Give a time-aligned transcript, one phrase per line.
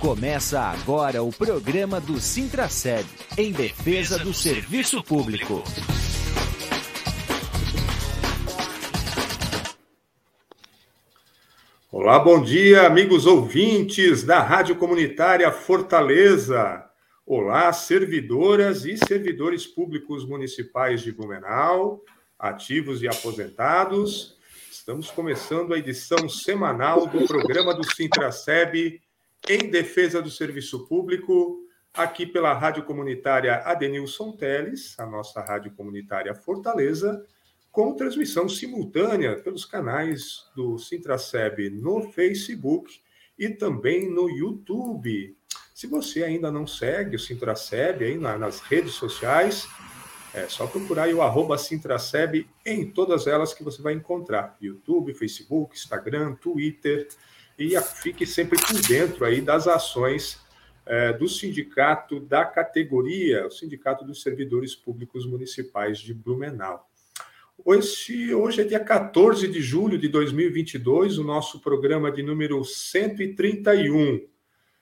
[0.00, 5.62] Começa agora o programa do Sintraceb, em defesa do serviço público.
[11.92, 16.82] Olá, bom dia, amigos ouvintes da Rádio Comunitária Fortaleza.
[17.26, 22.02] Olá, servidoras e servidores públicos municipais de Blumenau,
[22.38, 24.34] ativos e aposentados.
[24.72, 28.98] Estamos começando a edição semanal do programa do Sintraceb
[29.48, 31.60] em defesa do serviço público,
[31.92, 37.24] aqui pela Rádio Comunitária Adenilson Teles, a nossa Rádio Comunitária Fortaleza,
[37.72, 43.00] com transmissão simultânea pelos canais do Sintraceb no Facebook
[43.38, 45.36] e também no YouTube.
[45.74, 49.66] Se você ainda não segue o Sintraceb aí nas redes sociais,
[50.34, 54.56] é só procurar o arroba Sintraceb em todas elas que você vai encontrar.
[54.60, 57.08] YouTube, Facebook, Instagram, Twitter,
[57.60, 60.40] e fique sempre por dentro aí das ações
[60.86, 66.88] é, do sindicato da categoria, o Sindicato dos Servidores Públicos Municipais de Blumenau.
[67.62, 74.26] Hoje, hoje é dia 14 de julho de 2022, o nosso programa de número 131,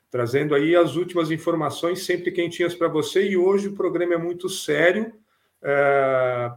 [0.09, 3.29] trazendo aí as últimas informações sempre quentinhas para você.
[3.29, 5.13] E hoje o programa é muito sério.
[5.61, 6.53] É,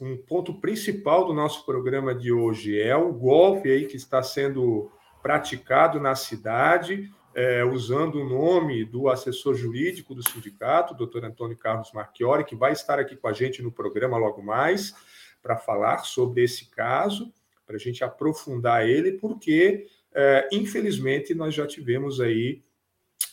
[0.00, 4.90] um ponto principal do nosso programa de hoje é o golpe aí que está sendo
[5.22, 11.92] praticado na cidade, é, usando o nome do assessor jurídico do sindicato, doutor Antônio Carlos
[11.92, 14.94] Marchiori, que vai estar aqui com a gente no programa logo mais,
[15.42, 17.32] para falar sobre esse caso,
[17.66, 22.62] para a gente aprofundar ele, porque, é, infelizmente, nós já tivemos aí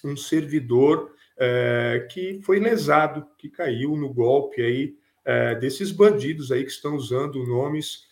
[0.04, 6.64] um servidor é, que foi lesado, que caiu no golpe aí é, desses bandidos aí
[6.64, 8.07] que estão usando nomes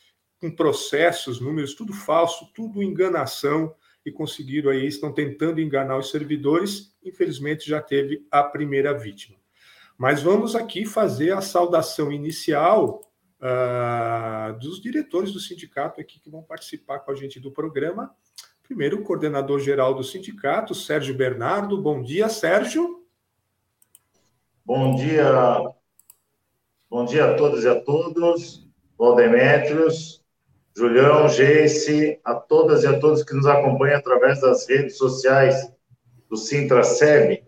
[0.46, 3.74] com processos, números, tudo falso, tudo enganação,
[4.06, 6.96] e conseguiram aí, estão tentando enganar os servidores.
[7.04, 9.36] Infelizmente, já teve a primeira vítima.
[9.98, 13.02] Mas vamos aqui fazer a saudação inicial
[13.42, 18.16] uh, dos diretores do sindicato aqui que vão participar com a gente do programa.
[18.62, 21.82] Primeiro, o coordenador geral do sindicato, Sérgio Bernardo.
[21.82, 23.04] Bom dia, Sérgio.
[24.64, 25.74] Bom dia.
[26.88, 28.68] Bom dia a todas e a todos.
[28.98, 30.25] Valdemétrios,
[30.78, 35.72] Julião, Geice, a todas e a todos que nos acompanham através das redes sociais
[36.30, 37.44] do Sintra-SEB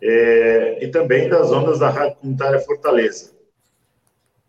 [0.00, 3.32] é, e também das ondas da Rádio Comunitária Fortaleza.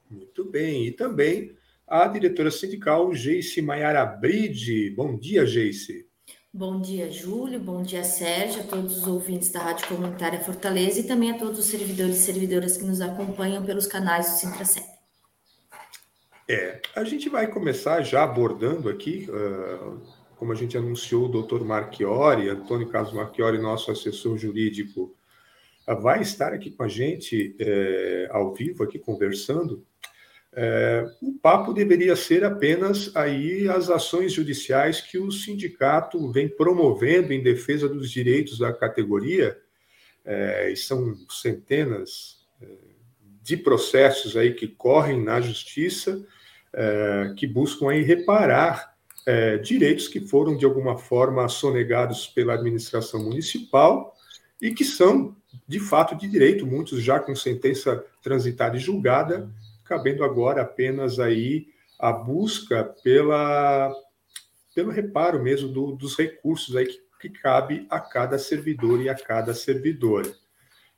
[0.10, 0.88] Muito bem.
[0.88, 1.56] E também
[1.86, 4.92] a diretora sindical Geice Maiara Bride.
[4.92, 6.08] Bom dia, Geice.
[6.54, 7.60] Bom dia, Júlio.
[7.60, 11.60] Bom dia, Sérgio, a todos os ouvintes da Rádio Comunitária Fortaleza e também a todos
[11.60, 14.93] os servidores e servidoras que nos acompanham pelos canais do Sintra-SEB.
[16.48, 20.02] É, a gente vai começar já abordando aqui, uh,
[20.36, 25.16] como a gente anunciou, o doutor Marchiori, Antônio Carlos Marchiori, nosso assessor jurídico,
[25.88, 29.86] uh, vai estar aqui com a gente uh, ao vivo, aqui conversando.
[30.56, 37.34] É, o papo deveria ser apenas aí as ações judiciais que o sindicato vem promovendo
[37.34, 39.60] em defesa dos direitos da categoria,
[40.24, 42.43] é, e são centenas
[43.44, 46.26] de processos aí que correm na justiça,
[46.72, 48.96] é, que buscam aí reparar
[49.26, 54.16] é, direitos que foram de alguma forma sonegados pela administração municipal
[54.62, 55.36] e que são
[55.68, 59.50] de fato de direito, muitos já com sentença transitada e julgada,
[59.84, 61.68] cabendo agora apenas aí
[62.00, 63.94] a busca pela
[64.74, 69.14] pelo reparo mesmo do, dos recursos aí que, que cabe a cada servidor e a
[69.14, 70.34] cada servidora.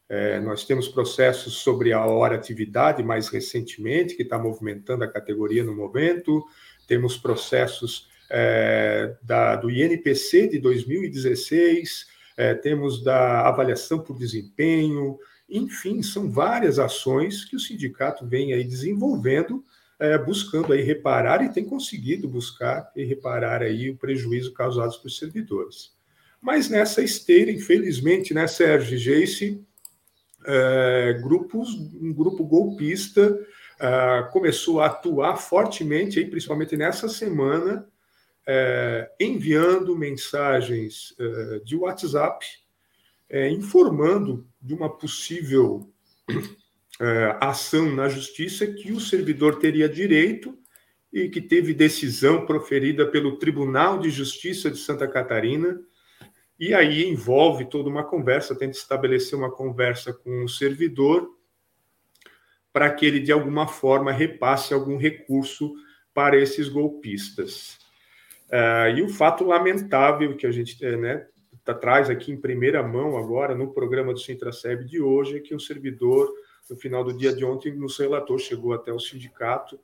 [0.07, 5.63] É, nós temos processos sobre a hora atividade mais recentemente, que está movimentando a categoria
[5.63, 6.45] no momento,
[6.87, 12.07] temos processos é, da, do INPC de 2016,
[12.37, 15.17] é, temos da avaliação por desempenho,
[15.49, 19.63] enfim, são várias ações que o sindicato vem aí desenvolvendo,
[19.99, 25.07] é, buscando aí reparar e tem conseguido buscar e reparar aí o prejuízo causado para
[25.07, 25.93] os servidores.
[26.41, 29.63] Mas nessa esteira, infelizmente, né, Sérgio Jace,
[30.47, 33.37] é, grupos, um grupo golpista
[33.79, 37.87] é, começou a atuar fortemente, aí, principalmente nessa semana,
[38.47, 42.45] é, enviando mensagens é, de WhatsApp,
[43.51, 45.91] informando de uma possível
[47.41, 50.55] ação na justiça que o servidor teria direito
[51.11, 55.81] e que teve decisão proferida pelo Tribunal de Justiça de Santa Catarina
[56.59, 61.35] e aí envolve toda uma conversa, tenta estabelecer uma conversa com o servidor
[62.71, 65.73] para que ele, de alguma forma, repasse algum recurso
[66.13, 67.77] para esses golpistas.
[68.47, 71.25] Uh, e o fato lamentável que a gente né,
[71.63, 75.55] tá, traz aqui em primeira mão agora no programa do Sintraceb de hoje é que
[75.55, 76.31] um servidor,
[76.69, 79.75] no final do dia de ontem, nos relatou, chegou até o sindicato,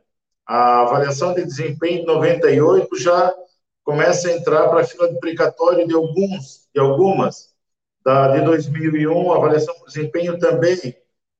[0.45, 3.33] A avaliação de desempenho de 98 já
[3.83, 7.51] começa a entrar para a fila de precatório de alguns, de algumas.
[8.03, 10.95] Da de 2001, a avaliação de desempenho também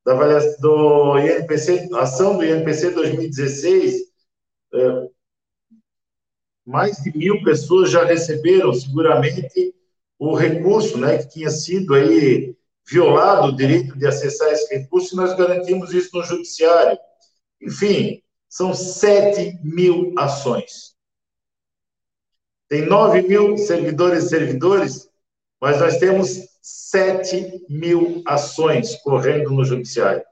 [0.05, 4.01] da avaliação do INPC, ação do INPC 2016,
[4.73, 5.07] é,
[6.65, 9.75] mais de mil pessoas já receberam seguramente
[10.23, 12.55] o recurso, né, que tinha sido aí
[12.87, 16.95] violado o direito de acessar esse recurso, e nós garantimos isso no judiciário.
[17.59, 20.95] Enfim, são 7 mil ações.
[22.69, 25.09] Tem 9 mil servidores e servidores,
[25.59, 26.29] mas nós temos
[26.61, 30.23] 7 mil ações correndo no judiciário.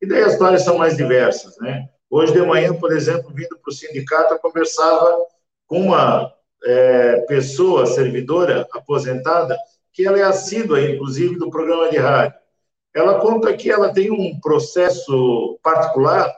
[0.00, 1.88] E daí as histórias são mais diversas, né?
[2.08, 5.16] Hoje de manhã, por exemplo, vindo para o sindicato, eu conversava
[5.66, 6.32] com uma
[6.64, 9.56] é, pessoa, servidora, aposentada,
[9.92, 12.38] que ela é assídua, inclusive, do programa de rádio.
[12.94, 16.32] Ela conta que ela tem um processo particular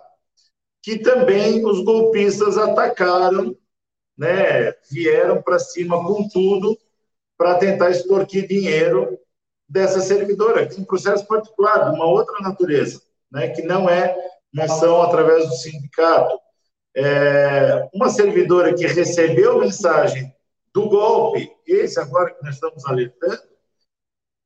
[0.85, 3.57] que também os golpistas atacaram,
[4.19, 6.79] né, vieram para cima com tudo
[7.39, 9.19] para tentar extorquir dinheiro
[9.67, 13.01] dessa servidora, tem um processo particular, de uma outra natureza,
[13.33, 14.15] né, que não é
[14.53, 16.39] uma ação através do sindicato.
[16.97, 20.33] É, uma servidora que recebeu mensagem
[20.73, 23.43] do golpe, esse agora que nós estamos alertando,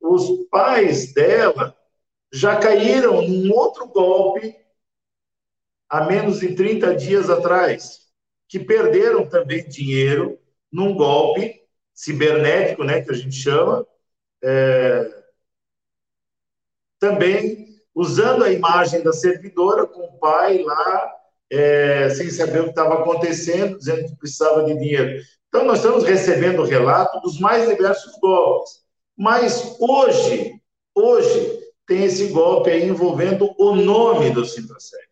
[0.00, 1.76] os pais dela
[2.32, 4.56] já caíram num outro golpe
[5.88, 8.08] há menos de 30 dias atrás,
[8.46, 10.38] que perderam também dinheiro
[10.70, 11.62] num golpe
[11.94, 13.86] cibernético, né, que a gente chama,
[14.42, 15.24] é,
[16.98, 21.17] também usando a imagem da servidora com o pai lá,
[21.50, 25.22] é, sem saber o que estava acontecendo, dizendo que precisava de dinheiro.
[25.48, 28.82] Então, nós estamos recebendo relato dos mais diversos golpes.
[29.16, 30.52] Mas hoje,
[30.94, 35.02] hoje, tem esse golpe aí envolvendo o nome do Sintraceg.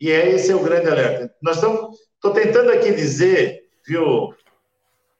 [0.00, 1.34] E é, esse é o grande alerta.
[1.42, 4.34] Nós estamos, estou tentando aqui dizer, viu,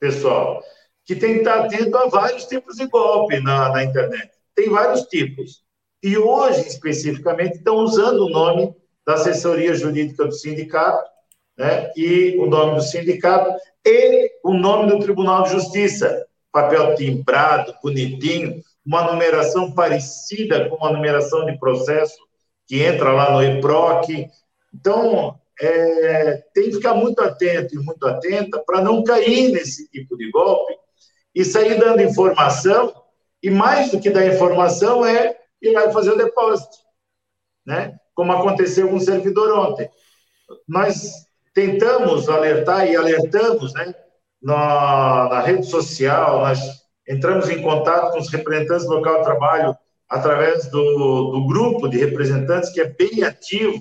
[0.00, 0.62] pessoal,
[1.04, 4.30] que tem estar atento a vários tipos de golpe na, na internet.
[4.54, 5.62] Tem vários tipos.
[6.02, 8.74] E hoje, especificamente, estão usando o nome
[9.08, 11.10] da assessoria jurídica do sindicato,
[11.56, 16.26] né, e o nome do sindicato, e o nome do Tribunal de Justiça.
[16.52, 22.18] Papel timbrado, bonitinho, uma numeração parecida com a numeração de processo
[22.66, 24.28] que entra lá no EPROC,
[24.74, 30.18] então, é, tem que ficar muito atento e muito atenta para não cair nesse tipo
[30.18, 30.74] de golpe
[31.34, 32.92] e sair dando informação,
[33.42, 36.76] e mais do que dar informação é ir lá e fazer o depósito,
[37.64, 37.98] né?
[38.18, 39.88] Como aconteceu com o servidor ontem.
[40.66, 41.08] Nós
[41.54, 43.94] tentamos alertar e alertamos né,
[44.42, 46.58] na, na rede social, nós
[47.08, 49.76] entramos em contato com os representantes do local de trabalho
[50.08, 53.80] através do, do grupo de representantes, que é bem ativo,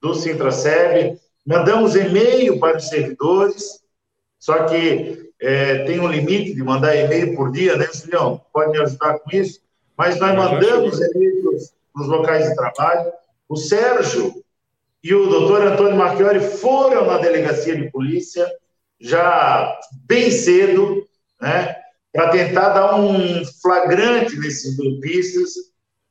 [0.00, 3.80] do Sintraceb, mandamos e-mail para os servidores,
[4.38, 8.40] só que é, tem um limite de mandar e-mail por dia, né, Julião?
[8.52, 9.60] Pode me ajudar com isso?
[9.98, 13.12] Mas nós mandamos e-mails para os locais de trabalho.
[13.52, 14.32] O Sérgio
[15.04, 18.50] e o doutor Antônio Marchiori foram na delegacia de polícia
[18.98, 21.06] já bem cedo,
[21.38, 21.76] né,
[22.10, 25.52] para tentar dar um flagrante nesses golpistas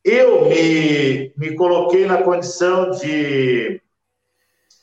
[0.04, 3.82] eu me, me coloquei na condição de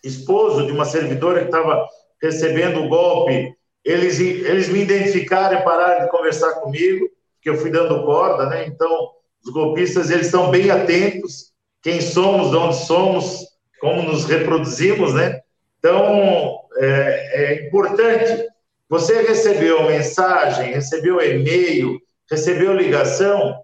[0.02, 1.86] esposo de uma servidora que estava
[2.20, 3.54] recebendo o golpe.
[3.84, 8.46] Eles, eles me identificaram e pararam de conversar comigo, que porque eu fui dando corda,
[8.46, 8.66] né?
[8.66, 9.10] Então,
[9.44, 11.52] os golpistas, eles estão bem atentos,
[11.88, 13.46] quem somos, de onde somos,
[13.80, 15.40] como nos reproduzimos, né?
[15.78, 18.46] Então, é, é importante.
[18.90, 21.98] Você recebeu mensagem, recebeu e-mail,
[22.30, 23.62] recebeu ligação,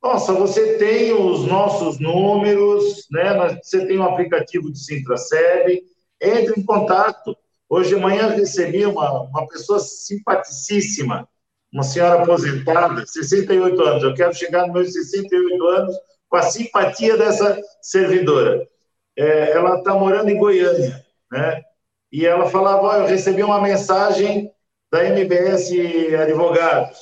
[0.00, 3.58] nossa, você tem os nossos números, né?
[3.60, 5.82] Você tem o um aplicativo do Sintraceb,
[6.20, 7.36] entre em contato.
[7.68, 11.28] Hoje de manhã recebi uma, uma pessoa simpaticíssima,
[11.72, 14.02] uma senhora aposentada, 68 anos.
[14.04, 15.96] Eu quero chegar nos meus 68 anos
[16.28, 18.68] com a simpatia dessa servidora.
[19.16, 21.62] É, ela está morando em Goiânia, né?
[22.12, 24.52] E ela falava: oh, eu recebi uma mensagem
[24.90, 25.70] da MBS
[26.22, 26.98] Advogados,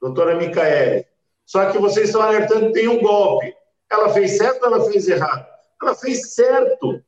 [0.00, 1.06] doutora Micaele.
[1.46, 3.54] Só que vocês estão alertando que tem um golpe.
[3.90, 5.46] Ela fez certo ou ela fez errado?
[5.82, 7.02] Ela fez certo.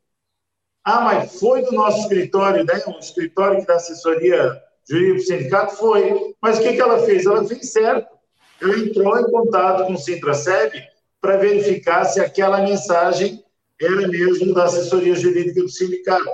[0.85, 2.83] Ah, mas foi do nosso escritório, né?
[2.87, 5.77] Um escritório dá assessoria jurídica do sindicato?
[5.77, 6.35] Foi.
[6.43, 7.25] Mas o que, que ela fez?
[7.25, 8.15] Ela fez certo.
[8.61, 10.73] Ela entrou em contato com o Sintraceb
[11.25, 13.43] para verificar se aquela mensagem
[13.81, 16.29] era mesmo da assessoria jurídica do sindicato.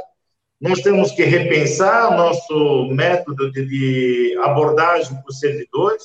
[0.61, 6.03] Nós temos que repensar nosso método de, de abordagem para os servidores,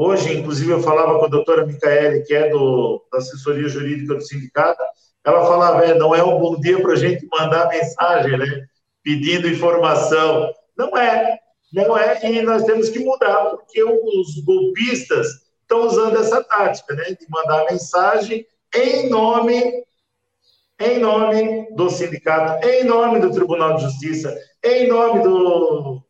[0.00, 4.20] Hoje, inclusive, eu falava com a doutora Micaele, que é do, da assessoria jurídica do
[4.20, 4.80] sindicato,
[5.24, 8.64] ela falava, é, não é um bom dia para a gente mandar mensagem, né?
[9.02, 10.54] Pedindo informação.
[10.76, 11.40] Não é,
[11.72, 17.04] não é, e nós temos que mudar, porque os golpistas estão usando essa tática, né?
[17.04, 19.84] De mandar mensagem em nome,
[20.80, 24.34] em nome do sindicato, em nome do Tribunal de Justiça,
[24.64, 26.02] em nome do,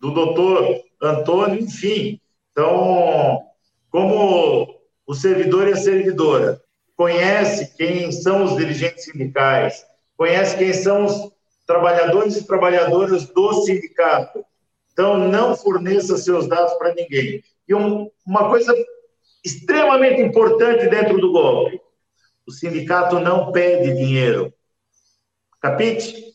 [0.00, 2.20] do doutor Antônio, enfim.
[2.50, 3.40] Então,
[3.90, 6.60] como o servidor e a servidora
[6.96, 9.84] conhece quem são os dirigentes sindicais,
[10.16, 11.32] conhece quem são os
[11.64, 14.44] trabalhadores e trabalhadoras do sindicato.
[14.92, 17.42] Então, não forneça seus dados para ninguém.
[17.70, 18.74] E um, uma coisa
[19.44, 21.80] extremamente importante dentro do golpe:
[22.44, 24.52] o sindicato não pede dinheiro.
[25.62, 26.30] Capite?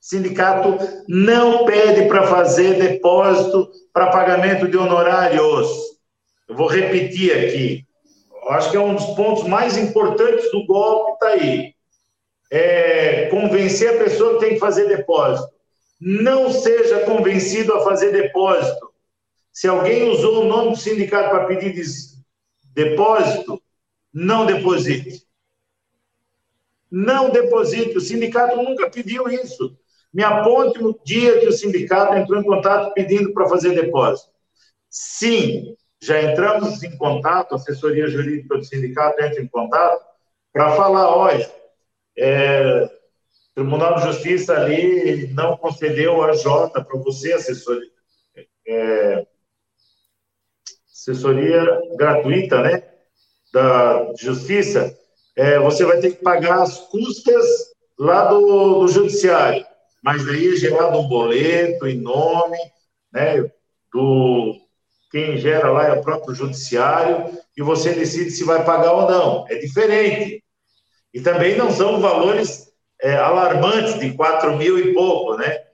[0.00, 5.68] Sindicato não pede para fazer depósito para pagamento de honorários.
[6.48, 7.86] Eu vou repetir aqui.
[8.42, 11.74] Eu acho que é um dos pontos mais importantes do golpe, está aí.
[12.50, 15.48] É convencer a pessoa que tem que fazer depósito.
[16.00, 18.91] Não seja convencido a fazer depósito.
[19.52, 21.74] Se alguém usou o nome do sindicato para pedir
[22.72, 23.62] depósito,
[24.12, 25.26] não deposite.
[26.90, 27.96] Não deposite.
[27.96, 29.78] O sindicato nunca pediu isso.
[30.12, 34.30] Me aponte o dia que o sindicato entrou em contato pedindo para fazer depósito.
[34.90, 40.04] Sim, já entramos em contato, a assessoria jurídica do sindicato entra em contato
[40.52, 41.50] para falar, olha,
[42.18, 47.88] é, o Tribunal de Justiça ali não concedeu a J para você, assessoria,
[48.66, 49.26] é,
[51.10, 51.64] assessoria
[51.96, 52.82] gratuita, né,
[53.52, 54.96] da Justiça,
[55.36, 57.44] é, você vai ter que pagar as custas
[57.98, 59.64] lá do, do Judiciário
[60.02, 62.58] mas daí é gerado um boleto em nome
[63.12, 63.48] né,
[63.92, 64.56] do
[65.10, 69.46] quem gera lá é o próprio judiciário e você decide se vai pagar ou não.
[69.48, 70.42] É diferente.
[71.12, 75.64] E também não são valores é, alarmantes de 4 mil e pouco, né?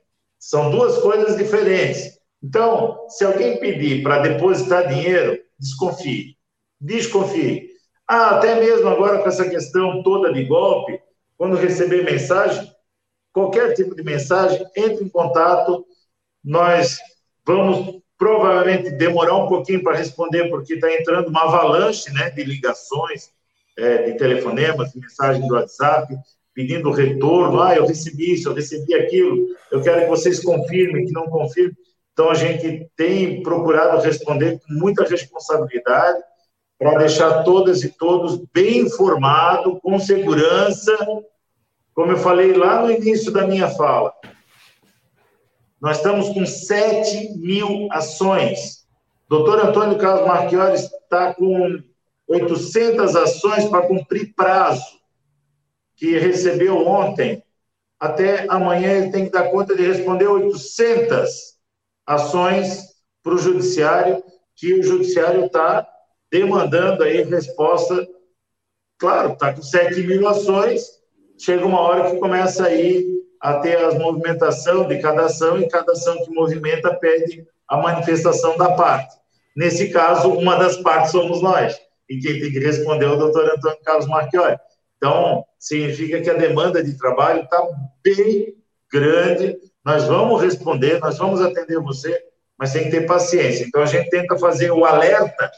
[0.40, 2.07] São duas coisas diferentes.
[2.42, 6.36] Então, se alguém pedir para depositar dinheiro, desconfie.
[6.80, 7.68] Desconfie.
[8.06, 11.00] Ah, até mesmo agora com essa questão toda de golpe,
[11.36, 12.72] quando receber mensagem,
[13.32, 15.84] qualquer tipo de mensagem, entre em contato.
[16.42, 16.98] Nós
[17.46, 23.30] vamos provavelmente demorar um pouquinho para responder, porque está entrando uma avalanche né, de ligações,
[23.76, 26.12] é, de telefonemas, de mensagens do WhatsApp,
[26.52, 27.60] pedindo retorno.
[27.60, 31.76] Ah, eu recebi isso, eu recebi aquilo, eu quero que vocês confirmem, que não confirmem.
[32.18, 36.18] Então, a gente tem procurado responder com muita responsabilidade
[36.76, 40.98] para deixar todas e todos bem informados, com segurança,
[41.94, 44.12] como eu falei lá no início da minha fala,
[45.80, 48.84] nós estamos com 7 mil ações.
[49.28, 51.80] Doutor Antônio Carlos Marchiori está com
[52.26, 54.98] 800 ações para cumprir prazo,
[55.94, 57.44] que recebeu ontem.
[58.00, 61.57] Até amanhã ele tem que dar conta de responder 800
[62.08, 62.84] ações
[63.22, 64.24] para o Judiciário,
[64.56, 65.86] que o Judiciário está
[66.32, 68.08] demandando aí resposta.
[68.98, 70.86] Claro, está com 7 mil ações,
[71.38, 73.06] chega uma hora que começa aí
[73.40, 78.56] a ter a movimentação de cada ação e cada ação que movimenta pede a manifestação
[78.56, 79.14] da parte.
[79.54, 81.78] Nesse caso, uma das partes somos nós.
[82.08, 84.56] E quem tem que responder é o doutor Antônio Carlos Marchiori.
[84.96, 87.62] Então, significa que a demanda de trabalho está
[88.02, 88.54] bem
[88.90, 89.58] grande.
[89.88, 92.22] Nós vamos responder, nós vamos atender você,
[92.58, 93.64] mas tem que ter paciência.
[93.64, 95.50] Então, a gente tenta fazer o alerta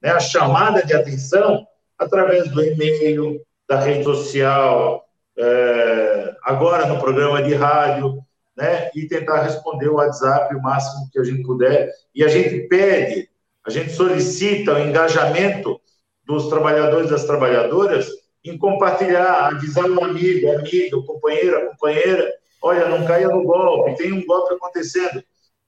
[0.00, 1.66] né, a chamada de atenção
[1.98, 5.04] através do e-mail, da rede social,
[5.36, 8.22] é, agora no programa de rádio,
[8.56, 11.90] né, e tentar responder o WhatsApp o máximo que a gente puder.
[12.14, 13.28] E a gente pede,
[13.66, 15.80] a gente solicita o engajamento
[16.24, 18.08] dos trabalhadores e das trabalhadoras
[18.44, 23.96] em compartilhar, avisar o amigo, amiga, o companheiro, a companheira, olha, não caia no golpe,
[23.96, 25.22] tem um golpe acontecendo.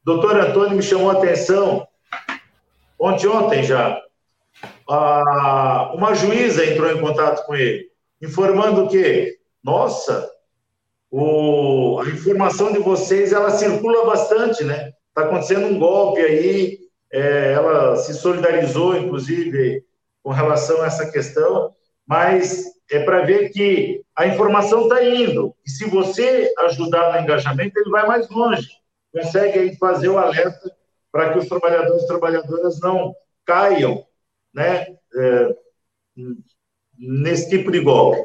[0.05, 1.87] Doutor Antônio me chamou a atenção,
[2.99, 4.01] ontem, ontem já,
[5.95, 7.91] uma juíza entrou em contato com ele,
[8.23, 10.31] informando que, nossa,
[11.11, 14.93] o, a informação de vocês, ela circula bastante, né?
[15.09, 16.79] Está acontecendo um golpe aí,
[17.13, 19.85] é, ela se solidarizou, inclusive,
[20.23, 21.73] com relação a essa questão,
[22.07, 25.55] mas é para ver que a informação está indo.
[25.67, 28.69] E se você ajudar no engajamento, ele vai mais longe.
[29.13, 30.71] Consegue aí fazer o alerta
[31.11, 33.15] para que os trabalhadores e trabalhadoras não
[33.45, 34.05] caiam
[34.53, 34.87] né,
[35.17, 35.57] é,
[36.99, 38.25] nesse tipo de golpe.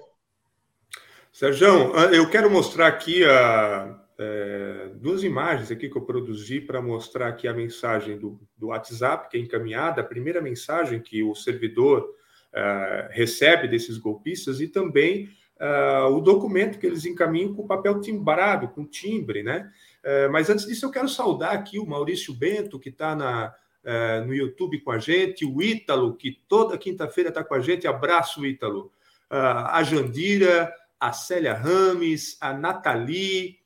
[1.32, 7.30] Sérgio, eu quero mostrar aqui a, é, duas imagens aqui que eu produzi para mostrar
[7.30, 12.06] aqui a mensagem do, do WhatsApp que é encaminhada, a primeira mensagem que o servidor
[12.54, 15.30] uh, recebe desses golpistas e também
[15.60, 19.72] uh, o documento que eles encaminham com papel timbrado, com timbre, né?
[20.04, 23.56] Uh, mas antes disso, eu quero saudar aqui o Maurício Bento, que está
[24.26, 27.88] no YouTube com a gente, o Ítalo, que toda quinta-feira está com a gente.
[27.88, 28.92] Abraço, Ítalo.
[29.30, 33.58] a Jandira, a Célia Rames, a Nathalie,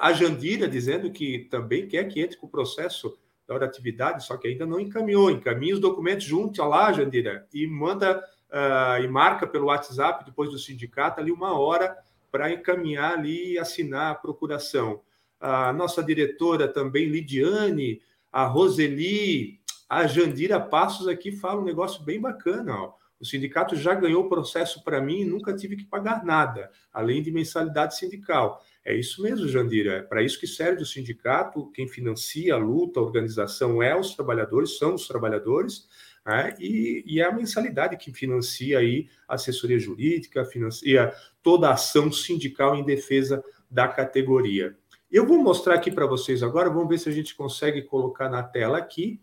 [0.00, 3.18] a Jandira dizendo que também quer que entre com o processo
[3.58, 5.30] da atividade, só que ainda não encaminhou.
[5.30, 10.58] Encaminha os documentos junto lá, Jandira, e manda uh, e marca pelo WhatsApp, depois do
[10.58, 11.96] sindicato, ali uma hora
[12.30, 15.00] para encaminhar ali e assinar a procuração.
[15.40, 22.20] A nossa diretora também, Lidiane, a Roseli, a Jandira Passos aqui fala um negócio bem
[22.20, 22.74] bacana.
[22.74, 22.92] Ó.
[23.18, 27.22] O sindicato já ganhou o processo para mim e nunca tive que pagar nada, além
[27.22, 28.64] de mensalidade sindical.
[28.84, 29.96] É isso mesmo, Jandira.
[29.96, 31.70] É para isso que serve o sindicato.
[31.72, 35.86] Quem financia a luta, a organização é os trabalhadores, são os trabalhadores,
[36.24, 36.54] né?
[36.58, 41.12] e, e é a mensalidade que financia aí a assessoria jurídica, financia
[41.42, 44.76] toda a ação sindical em defesa da categoria.
[45.10, 48.42] Eu vou mostrar aqui para vocês agora, vamos ver se a gente consegue colocar na
[48.42, 49.20] tela aqui.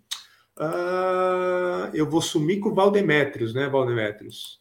[0.58, 4.60] Uh, eu vou sumir com o Valdemétrios, né, Valdemétrios?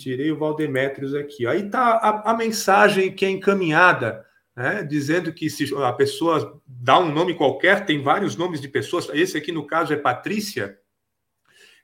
[0.00, 1.46] Tirei o Valdemétrios aqui.
[1.46, 4.24] Aí está a, a, mensagem que é encaminhada,
[4.56, 9.10] né, dizendo que se a pessoa dá um nome qualquer, tem vários nomes de pessoas,
[9.12, 10.78] esse aqui no caso é Patrícia,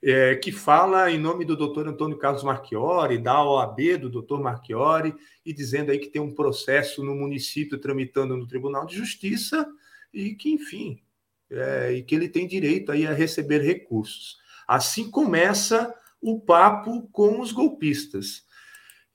[0.03, 5.13] é, que fala em nome do doutor Antônio Carlos Marchiori, da OAB do doutor Marchiori,
[5.45, 9.67] e dizendo aí que tem um processo no município tramitando no Tribunal de Justiça
[10.11, 11.01] e que, enfim,
[11.51, 14.37] é, e que ele tem direito aí a receber recursos.
[14.67, 18.43] Assim começa o papo com os golpistas.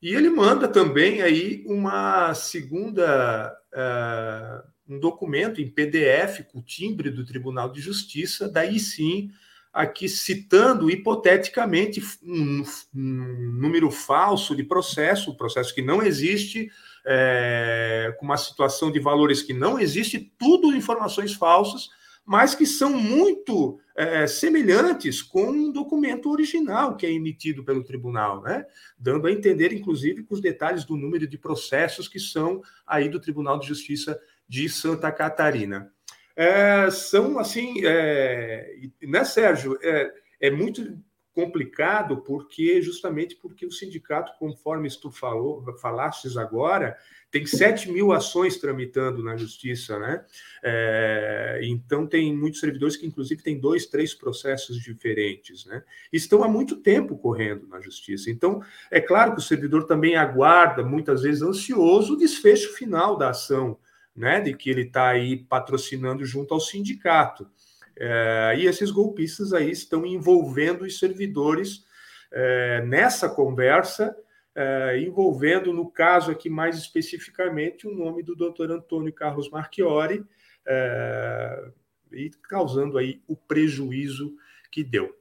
[0.00, 7.10] E ele manda também aí uma segunda, uh, um documento em PDF com o timbre
[7.10, 9.30] do Tribunal de Justiça, daí sim,
[9.72, 12.62] aqui citando hipoteticamente um,
[12.94, 16.68] um número falso de processo, processo que não existe,
[17.06, 21.88] é, com uma situação de valores que não existe, tudo informações falsas,
[22.24, 28.42] mas que são muito é, semelhantes com um documento original que é emitido pelo tribunal,
[28.42, 28.64] né?
[28.98, 33.20] dando a entender, inclusive, com os detalhes do número de processos que são aí do
[33.20, 35.92] Tribunal de Justiça de Santa Catarina.
[36.34, 39.78] É, são assim, é, né, Sérgio?
[39.82, 40.98] É, é muito
[41.34, 46.96] complicado porque justamente porque o sindicato, conforme tu falou, falastes agora,
[47.32, 50.22] tem 7 mil ações tramitando na justiça, né?
[50.62, 55.82] É, então tem muitos servidores que, inclusive, têm dois, três processos diferentes, né?
[56.12, 58.30] Estão há muito tempo correndo na justiça.
[58.30, 63.30] Então, é claro que o servidor também aguarda, muitas vezes ansioso, o desfecho final da
[63.30, 63.78] ação,
[64.14, 64.38] né?
[64.38, 67.48] De que ele está aí patrocinando junto ao sindicato.
[67.96, 71.84] É, e esses golpistas aí estão envolvendo os servidores
[72.32, 74.16] é, nessa conversa
[74.54, 80.24] é, envolvendo, no caso aqui mais especificamente, o nome do doutor Antônio Carlos Marchiori,
[80.66, 81.70] é,
[82.12, 84.34] e causando aí o prejuízo
[84.70, 85.14] que deu.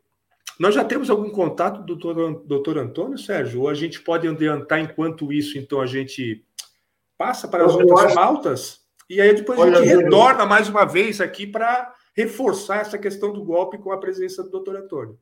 [0.60, 3.62] Nós já temos algum contato do doutor, doutor Antônio, Sérgio?
[3.62, 6.46] Ou a gente pode adiantar enquanto isso, então a gente
[7.18, 8.16] passa para as outras acho...
[8.16, 8.82] pautas?
[9.10, 13.44] E aí depois a gente retorna mais uma vez aqui para reforçar essa questão do
[13.44, 15.18] golpe com a presença do doutor Antônio.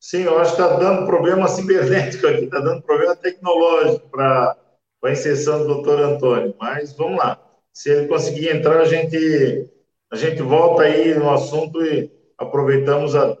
[0.00, 4.56] Sim, eu acho que está dando problema cibernético aqui, está dando problema tecnológico para
[5.04, 6.54] a inserção do doutor Antônio.
[6.58, 7.40] Mas vamos lá.
[7.72, 9.70] Se ele conseguir entrar, a gente,
[10.10, 13.38] a gente volta aí no assunto e aproveitamos a,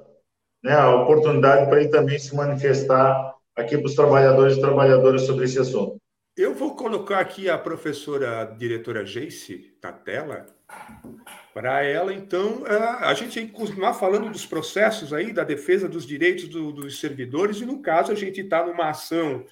[0.62, 5.44] né, a oportunidade para ele também se manifestar aqui para os trabalhadores e trabalhadoras sobre
[5.44, 6.01] esse assunto.
[6.34, 10.46] Eu vou colocar aqui a professora diretora Jace na tela,
[11.52, 16.72] para ela, então, a gente continuar falando dos processos aí, da defesa dos direitos do,
[16.72, 19.44] dos servidores, e no caso a gente está numa ação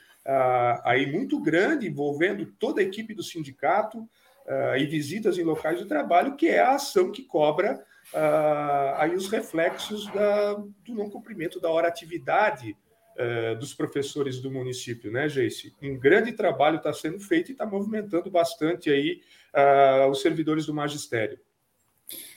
[0.82, 4.08] aí muito grande, envolvendo toda a equipe do sindicato
[4.78, 7.84] e visitas em locais de trabalho, que é a ação que cobra
[8.96, 12.74] aí os reflexos da, do não cumprimento da hora atividade
[13.20, 15.74] uh, dos professores do município, né, Geice?
[15.82, 19.20] Um grande trabalho está sendo feito e está movimentando bastante aí
[19.54, 21.38] uh, os servidores do magistério.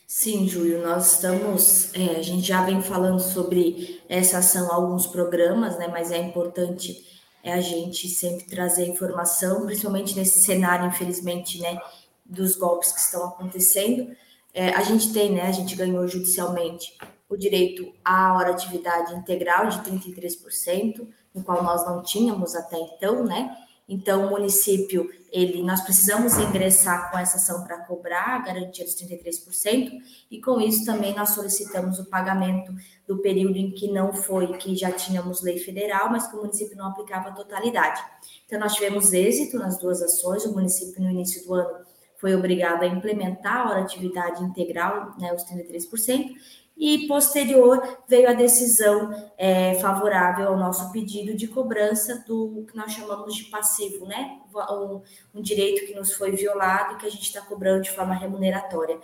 [0.05, 5.79] Sim, Júlio, nós estamos, é, a gente já vem falando sobre essa ação alguns programas,
[5.79, 7.03] né, mas é importante
[7.43, 11.79] é, a gente sempre trazer informação, principalmente nesse cenário, infelizmente, né,
[12.23, 14.15] dos golpes que estão acontecendo,
[14.53, 15.41] é, a gente tem, né?
[15.41, 16.95] A gente ganhou judicialmente
[17.33, 23.23] o direito à hora atividade integral de 33%, no qual nós não tínhamos até então,
[23.23, 23.57] né?
[23.89, 28.95] Então, o município, ele, nós precisamos ingressar com essa ação para cobrar a garantia dos
[28.95, 29.91] 33%,
[30.31, 32.71] e com isso também nós solicitamos o pagamento
[33.05, 36.77] do período em que não foi, que já tínhamos lei federal, mas que o município
[36.77, 38.01] não aplicava a totalidade.
[38.45, 41.83] Então, nós tivemos êxito nas duas ações, o município no início do ano
[42.23, 46.29] foi obrigado a implementar a hora atividade integral, né, os 33%,
[46.75, 52.91] e posterior veio a decisão é, favorável ao nosso pedido de cobrança do que nós
[52.91, 54.39] chamamos de passivo, né?
[54.71, 55.01] Um,
[55.35, 58.99] um direito que nos foi violado e que a gente está cobrando de forma remuneratória.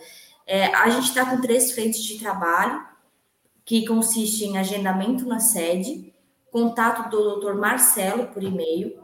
[0.46, 2.84] É, a gente está com três frentes de trabalho,
[3.64, 6.12] que consiste em agendamento na sede,
[6.52, 9.00] contato do doutor Marcelo por e-mail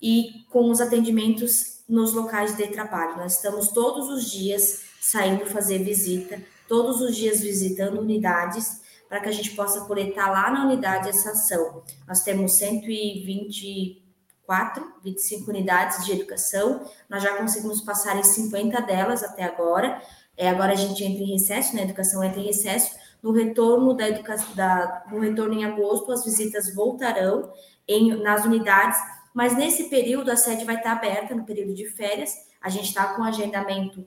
[0.00, 3.16] e com os atendimentos nos locais de trabalho.
[3.16, 9.28] Nós estamos todos os dias saindo fazer visita, todos os dias visitando unidades para que
[9.28, 11.82] a gente possa coletar lá na unidade essa ação.
[12.06, 19.42] Nós temos 124, 25 unidades de educação, nós já conseguimos passar em 50 delas até
[19.42, 20.00] agora.
[20.36, 21.82] É, agora a gente entra em recesso, né?
[21.82, 22.94] A educação entra em recesso.
[23.20, 27.52] No retorno da educação, da, no retorno em agosto, as visitas voltarão
[27.88, 28.96] em, nas unidades
[29.32, 32.34] mas nesse período a sede vai estar aberta no período de férias.
[32.60, 34.06] A gente está com agendamento,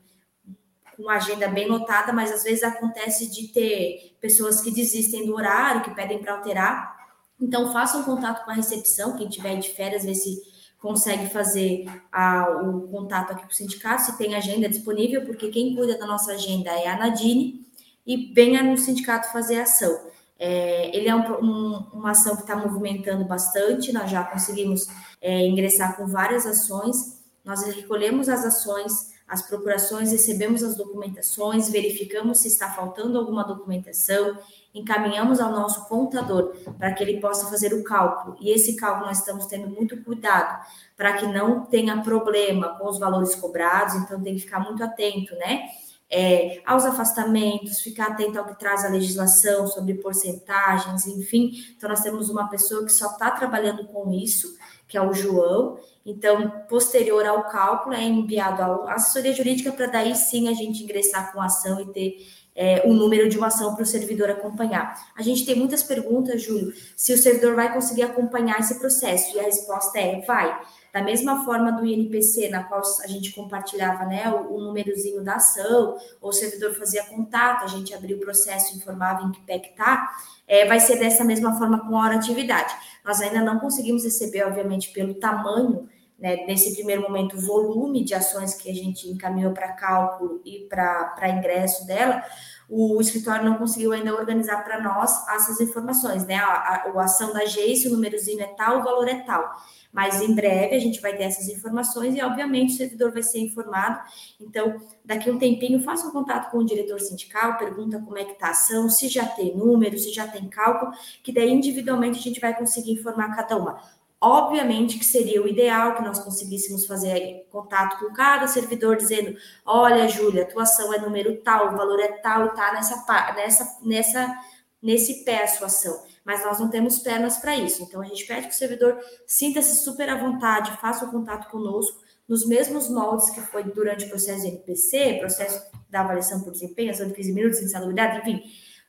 [0.96, 5.36] com a agenda bem lotada, mas às vezes acontece de ter pessoas que desistem do
[5.36, 6.96] horário, que pedem para alterar.
[7.40, 10.42] Então façam contato com a recepção, quem tiver de férias, ver se
[10.80, 15.76] consegue fazer a, o contato aqui com o sindicato, se tem agenda disponível, porque quem
[15.76, 17.66] cuida da nossa agenda é a Nadine,
[18.06, 19.98] e venha no sindicato fazer ação.
[20.38, 24.88] É, ele é um, um, uma ação que está movimentando bastante, nós já conseguimos
[25.22, 32.40] é, ingressar com várias ações, nós recolhemos as ações, as procurações, recebemos as documentações, verificamos
[32.40, 34.38] se está faltando alguma documentação,
[34.74, 38.38] encaminhamos ao nosso contador para que ele possa fazer o cálculo.
[38.40, 40.64] E esse cálculo nós estamos tendo muito cuidado
[40.96, 45.36] para que não tenha problema com os valores cobrados, então tem que ficar muito atento,
[45.36, 45.68] né?
[46.16, 51.52] é, aos afastamentos, ficar atento ao que traz a legislação sobre porcentagens, enfim.
[51.76, 54.56] Então, nós temos uma pessoa que só está trabalhando com isso,
[54.94, 55.80] que é o João.
[56.06, 61.34] Então, posterior ao cálculo, é enviado à assessoria jurídica para daí sim a gente ingressar
[61.34, 64.96] com a ação e ter é, o número de uma ação para o servidor acompanhar.
[65.18, 69.40] A gente tem muitas perguntas, Júlio, se o servidor vai conseguir acompanhar esse processo, e
[69.40, 70.62] a resposta é vai.
[70.94, 75.36] Da mesma forma do INPC, na qual a gente compartilhava né, o, o númerozinho da
[75.38, 79.70] ação, ou o servidor fazia contato, a gente abria o processo, informava em que que
[79.70, 80.16] está,
[80.48, 82.72] é, vai ser dessa mesma forma com a hora atividade.
[83.04, 85.90] Nós ainda não conseguimos receber, obviamente, pelo tamanho
[86.24, 90.68] né, nesse primeiro momento, o volume de ações que a gente encaminhou para cálculo e
[90.70, 92.24] para ingresso dela,
[92.70, 96.36] o escritório não conseguiu ainda organizar para nós essas informações, né?
[96.36, 99.52] A, a, a ação da GEIS, o númerozinho é tal, o valor é tal.
[99.92, 103.40] Mas em breve a gente vai ter essas informações e, obviamente, o servidor vai ser
[103.40, 104.00] informado.
[104.42, 108.32] Então, daqui um tempinho, faça um contato com o diretor sindical, pergunta como é que
[108.32, 112.22] está a ação, se já tem número, se já tem cálculo, que daí individualmente a
[112.22, 113.80] gente vai conseguir informar cada uma.
[114.26, 120.08] Obviamente que seria o ideal que nós conseguíssemos fazer contato com cada servidor dizendo: olha,
[120.08, 123.06] Júlia, tua ação é número tal, o valor é tal e tá nessa,
[123.36, 124.40] nessa, nessa,
[124.82, 127.84] nesse pé a sua ação mas nós não temos pernas para isso.
[127.84, 132.02] Então a gente pede que o servidor sinta-se super à vontade, faça o contato conosco
[132.28, 136.92] nos mesmos moldes que foi durante o processo de NPC, processo da avaliação por desempenho,
[136.92, 138.42] ação de 15 minutos, insalubridade, enfim,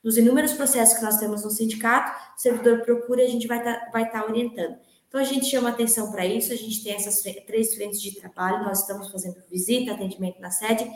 [0.03, 3.59] dos inúmeros processos que nós temos no sindicato, o servidor procura e a gente vai
[3.59, 4.77] estar tá, vai tá orientando.
[5.15, 8.65] Então, a gente chama atenção para isso, a gente tem essas três frentes de trabalho,
[8.65, 10.91] nós estamos fazendo visita, atendimento na sede,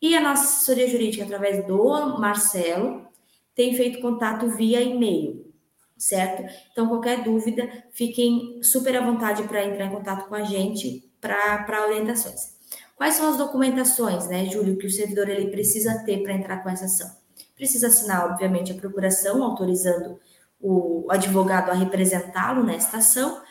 [0.00, 3.04] e a nossa assessoria jurídica, através do Marcelo,
[3.52, 5.52] tem feito contato via e-mail.
[5.98, 6.44] certo?
[6.70, 11.84] Então, qualquer dúvida, fiquem super à vontade para entrar em contato com a gente para
[11.88, 12.54] orientações.
[12.94, 16.70] Quais são as documentações, né, Júlio, que o servidor ele precisa ter para entrar com
[16.70, 17.10] essa ação?
[17.56, 20.20] Precisa assinar, obviamente, a procuração, autorizando
[20.60, 23.42] o advogado a representá-lo nesta ação,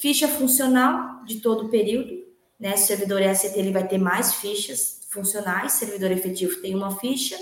[0.00, 2.24] ficha funcional de todo o período,
[2.58, 2.74] né?
[2.74, 7.36] O servidor é ele vai ter mais fichas funcionais, servidor efetivo tem uma ficha,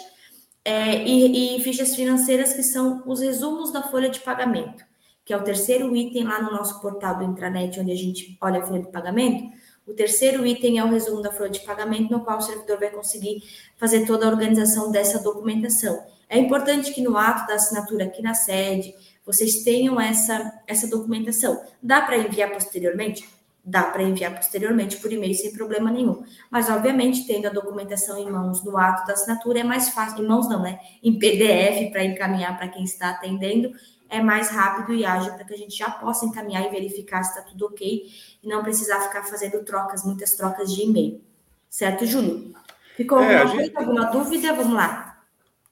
[0.64, 4.84] é, e, e fichas financeiras que são os resumos da folha de pagamento,
[5.24, 8.60] que é o terceiro item lá no nosso portal do intranet, onde a gente olha
[8.60, 9.50] a folha de pagamento.
[9.86, 12.90] O terceiro item é o resumo da folha de pagamento, no qual o servidor vai
[12.90, 13.42] conseguir
[13.76, 15.98] fazer toda a organização dessa documentação.
[16.28, 18.94] É importante que no ato da assinatura aqui na sede,
[19.28, 21.62] vocês tenham essa, essa documentação.
[21.82, 23.28] Dá para enviar posteriormente?
[23.68, 26.24] dá para enviar posteriormente por e-mail sem problema nenhum.
[26.50, 30.26] Mas, obviamente, tendo a documentação em mãos no ato da assinatura, é mais fácil, em
[30.26, 30.80] mãos não, né?
[31.02, 33.70] Em PDF, para encaminhar para quem está atendendo,
[34.08, 37.38] é mais rápido e ágil para que a gente já possa encaminhar e verificar se
[37.38, 38.06] está tudo ok
[38.42, 41.20] e não precisar ficar fazendo trocas, muitas trocas de e-mail.
[41.68, 42.54] Certo, Júlio?
[42.96, 43.76] Ficou é, alguma, gente...
[43.76, 44.54] alguma dúvida?
[44.54, 45.07] Vamos lá.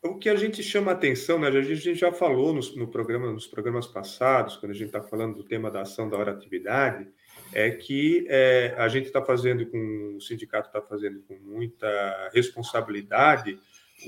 [0.06, 1.48] O que a gente chama atenção, né?
[1.48, 5.36] A gente já falou no, no programa, nos programas passados, quando a gente está falando
[5.36, 7.06] do tema da ação da hora atividade,
[7.52, 13.58] é que é, a gente está fazendo com o sindicato está fazendo com muita responsabilidade,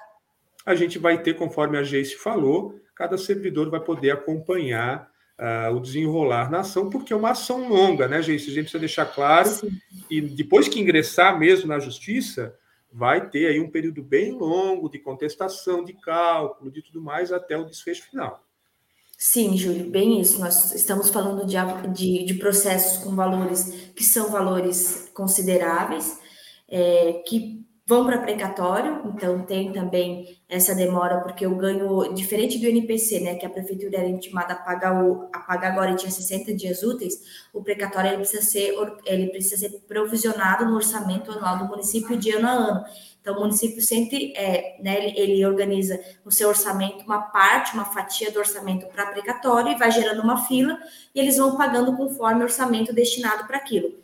[0.65, 5.79] a gente vai ter, conforme a Geice falou, cada servidor vai poder acompanhar uh, o
[5.79, 8.49] desenrolar na ação, porque é uma ação longa, né, Geice?
[8.49, 9.49] A gente precisa deixar claro.
[9.49, 9.71] Sim.
[10.09, 12.55] E depois que ingressar mesmo na justiça,
[12.91, 17.57] vai ter aí um período bem longo de contestação, de cálculo, de tudo mais, até
[17.57, 18.43] o desfecho final.
[19.17, 20.39] Sim, Júlio, bem isso.
[20.39, 21.55] Nós estamos falando de,
[21.93, 26.19] de, de processos com valores que são valores consideráveis,
[26.67, 32.65] é, que vão para precatório, então tem também essa demora, porque eu ganho, diferente do
[32.65, 36.09] NPC, né, que a prefeitura era intimada a pagar, o, a pagar agora e tinha
[36.09, 37.19] 60 dias úteis,
[37.51, 38.73] o precatório ele precisa, ser,
[39.05, 42.85] ele precisa ser provisionado no orçamento anual do município de ano a ano.
[43.19, 47.85] Então, o município sempre, é, né, ele, ele, organiza no seu orçamento uma parte, uma
[47.85, 50.77] fatia do orçamento para precatório e vai gerando uma fila
[51.15, 54.02] e eles vão pagando conforme o orçamento destinado para aquilo.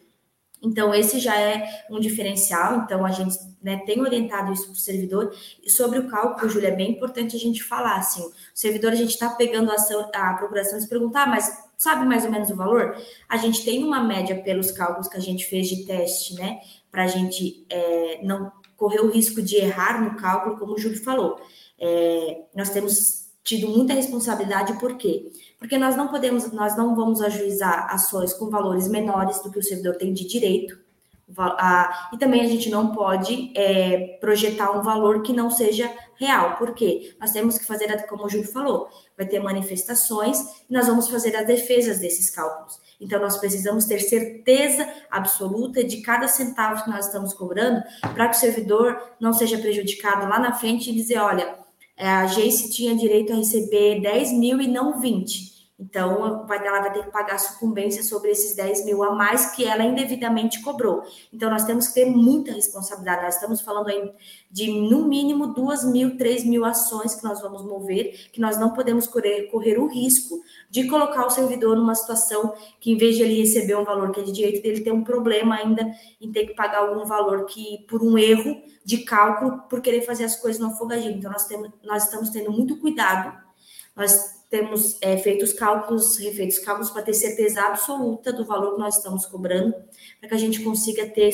[0.61, 2.77] Então, esse já é um diferencial.
[2.77, 5.33] Então, a gente né, tem orientado isso para o servidor.
[5.63, 7.97] E sobre o cálculo, Júlia, é bem importante a gente falar.
[7.97, 11.27] Assim, o servidor, a gente está pegando a, ação, a procuração e se perguntar, ah,
[11.27, 12.97] mas sabe mais ou menos o valor?
[13.27, 16.59] A gente tem uma média pelos cálculos que a gente fez de teste, né?
[16.91, 21.01] Para a gente é, não correr o risco de errar no cálculo, como o Júlio
[21.03, 21.39] falou.
[21.79, 25.31] É, nós temos tido muita responsabilidade, por quê?
[25.48, 29.63] Porque nós não podemos, nós não vamos ajuizar ações com valores menores do que o
[29.63, 30.77] servidor tem de direito,
[32.11, 36.57] e também a gente não pode é, projetar um valor que não seja real.
[36.57, 37.15] Por quê?
[37.19, 41.35] Nós temos que fazer, como o Júlio falou, vai ter manifestações e nós vamos fazer
[41.35, 42.79] as defesas desses cálculos.
[42.99, 47.81] Então, nós precisamos ter certeza absoluta de cada centavo que nós estamos cobrando
[48.13, 51.55] para que o servidor não seja prejudicado lá na frente e dizer, olha,
[51.99, 55.58] a Jace tinha direito a receber 10 mil e não 20.
[55.79, 59.81] Então, ela vai ter que pagar sucumbência sobre esses 10 mil a mais que ela
[59.81, 61.03] indevidamente cobrou.
[61.31, 63.23] Então, nós temos que ter muita responsabilidade.
[63.23, 64.11] Nós estamos falando aí
[64.51, 68.73] de, no mínimo, 2 mil, 3 mil ações que nós vamos mover, que nós não
[68.73, 73.23] podemos correr, correr o risco de colocar o servidor numa situação que, em vez de
[73.23, 75.89] ele receber um valor que é de direito dele, ter um problema ainda
[76.19, 80.25] em ter que pagar algum valor que, por um erro de cálculo, por querer fazer
[80.25, 81.15] as coisas no afogadinho.
[81.15, 83.48] Então, nós, temos, nós estamos tendo muito cuidado.
[83.95, 88.79] Nós temos é, feito os cálculos, refeitos cálculos para ter certeza absoluta do valor que
[88.79, 89.73] nós estamos cobrando,
[90.19, 91.31] para que a gente consiga ter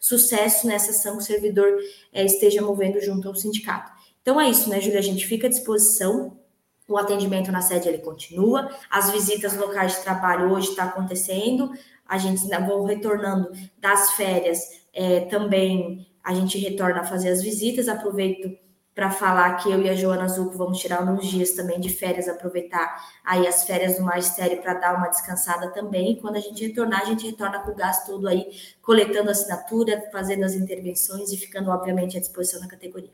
[0.00, 1.78] sucesso nessa ação que o servidor
[2.12, 3.92] é, esteja movendo junto ao sindicato.
[4.22, 4.98] Então é isso, né, Júlia?
[4.98, 6.38] A gente fica à disposição.
[6.86, 11.72] O atendimento na sede ele continua, as visitas locais de trabalho hoje está acontecendo,
[12.06, 14.60] a gente vou retornando das férias
[14.92, 17.86] é, também a gente retorna a fazer as visitas.
[17.86, 18.56] Aproveito
[18.94, 22.28] para falar que eu e a Joana Zuco vamos tirar uns dias também de férias,
[22.28, 26.12] aproveitar aí as férias do magistério para dar uma descansada também.
[26.12, 28.46] E quando a gente retornar, a gente retorna com o gás todo aí,
[28.80, 33.10] coletando assinatura, fazendo as intervenções e ficando, obviamente, à disposição da categoria.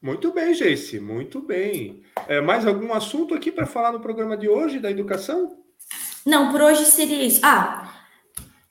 [0.00, 2.02] Muito bem, Geice, muito bem.
[2.28, 5.58] É, mais algum assunto aqui para falar no programa de hoje da educação?
[6.24, 7.40] Não, por hoje seria isso.
[7.42, 7.92] Ah,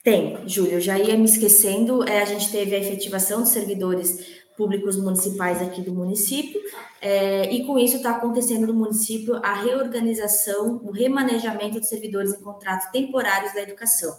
[0.02, 2.08] tem, Júlio, eu já ia me esquecendo.
[2.08, 6.60] É, a gente teve a efetivação dos servidores públicos municipais aqui do município,
[7.00, 12.42] é, e com isso está acontecendo no município a reorganização, o remanejamento de servidores em
[12.42, 14.18] contratos temporários da educação.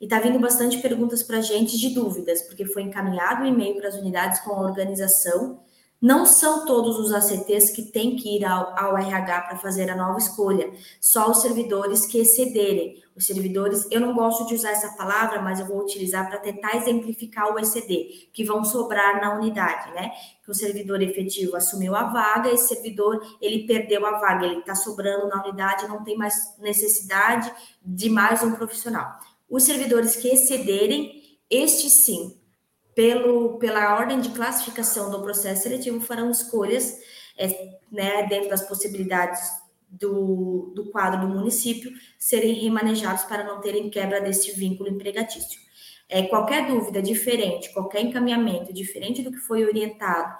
[0.00, 3.76] E está vindo bastante perguntas para a gente de dúvidas, porque foi encaminhado um e-mail
[3.76, 5.58] para as unidades com a organização
[6.00, 9.96] não são todos os ACTs que têm que ir ao, ao RH para fazer a
[9.96, 13.02] nova escolha, só os servidores que excederem.
[13.16, 16.76] Os servidores, eu não gosto de usar essa palavra, mas eu vou utilizar para tentar
[16.76, 20.10] exemplificar o ECD, que vão sobrar na unidade, né?
[20.44, 24.74] Que o servidor efetivo assumiu a vaga, esse servidor ele perdeu a vaga, ele está
[24.74, 27.50] sobrando na unidade, não tem mais necessidade
[27.82, 29.18] de mais um profissional.
[29.48, 32.36] Os servidores que excederem, estes sim,
[32.96, 36.98] pelo, pela ordem de classificação do processo seletivo, farão escolhas
[37.36, 39.38] é, né, dentro das possibilidades
[39.86, 45.60] do, do quadro do município serem remanejados para não terem quebra desse vínculo empregatício.
[46.08, 50.34] É, qualquer dúvida diferente, qualquer encaminhamento diferente do que foi orientado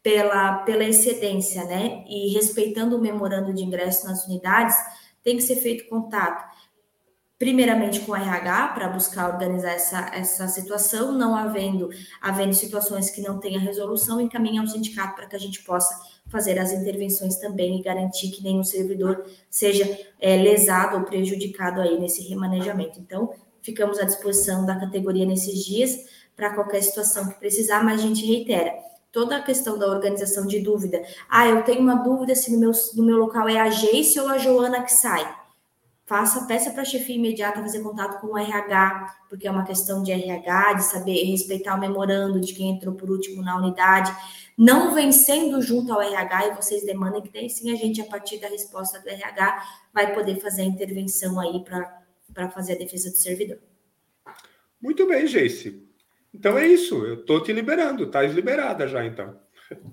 [0.00, 4.76] pela, pela excedência, né, e respeitando o memorando de ingresso nas unidades,
[5.24, 6.55] tem que ser feito contato
[7.38, 13.20] primeiramente com o RH para buscar organizar essa, essa situação, não havendo, havendo situações que
[13.20, 15.94] não tenha resolução, encaminha ao sindicato para que a gente possa
[16.28, 22.00] fazer as intervenções também e garantir que nenhum servidor seja é, lesado ou prejudicado aí
[22.00, 22.98] nesse remanejamento.
[22.98, 25.94] Então, ficamos à disposição da categoria nesses dias
[26.34, 28.72] para qualquer situação que precisar, mas a gente reitera,
[29.12, 31.02] toda a questão da organização de dúvida.
[31.28, 34.28] Ah, eu tenho uma dúvida se no meu, no meu local é a Geice ou
[34.28, 35.45] a Joana que sai
[36.06, 40.02] faça, peça para a chefia imediata fazer contato com o RH, porque é uma questão
[40.02, 44.14] de RH, de saber respeitar o memorando de quem entrou por último na unidade,
[44.56, 48.38] não vencendo junto ao RH, e vocês demandem que tem sim a gente, a partir
[48.38, 53.16] da resposta do RH, vai poder fazer a intervenção aí para fazer a defesa do
[53.16, 53.58] servidor.
[54.80, 55.84] Muito bem, Geice.
[56.32, 59.36] Então é isso, eu estou te liberando, estás liberada já então.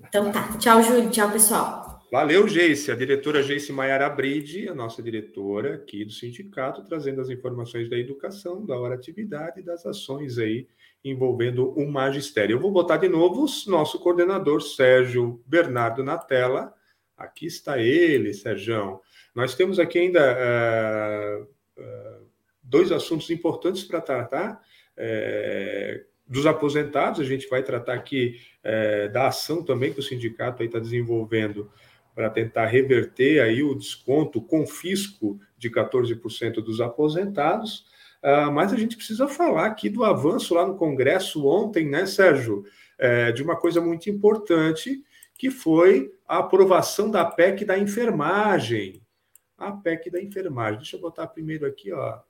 [0.06, 1.83] Então tá, tchau, Júlio, tchau, pessoal.
[2.14, 2.92] Valeu, Geice.
[2.92, 7.98] A diretora Geice Maiara Bride, a nossa diretora aqui do sindicato, trazendo as informações da
[7.98, 10.68] educação, da hora atividade e das ações aí
[11.04, 12.54] envolvendo o magistério.
[12.54, 16.72] Eu vou botar de novo o nosso coordenador Sérgio Bernardo na tela.
[17.16, 19.00] Aqui está ele, Sérgio.
[19.34, 21.42] Nós temos aqui ainda uh,
[21.82, 22.26] uh,
[22.62, 24.62] dois assuntos importantes para tratar.
[24.96, 28.40] Uh, dos aposentados, a gente vai tratar aqui
[29.12, 31.70] da ação também que o sindicato está desenvolvendo
[32.14, 37.86] para tentar reverter aí o desconto, o confisco de 14% dos aposentados.
[38.22, 42.64] Uh, mas a gente precisa falar aqui do avanço lá no Congresso ontem, né, Sérgio?
[42.96, 45.04] É, de uma coisa muito importante,
[45.36, 49.02] que foi a aprovação da PEC da enfermagem.
[49.58, 50.78] A PEC da enfermagem.
[50.78, 52.20] Deixa eu botar primeiro aqui, ó.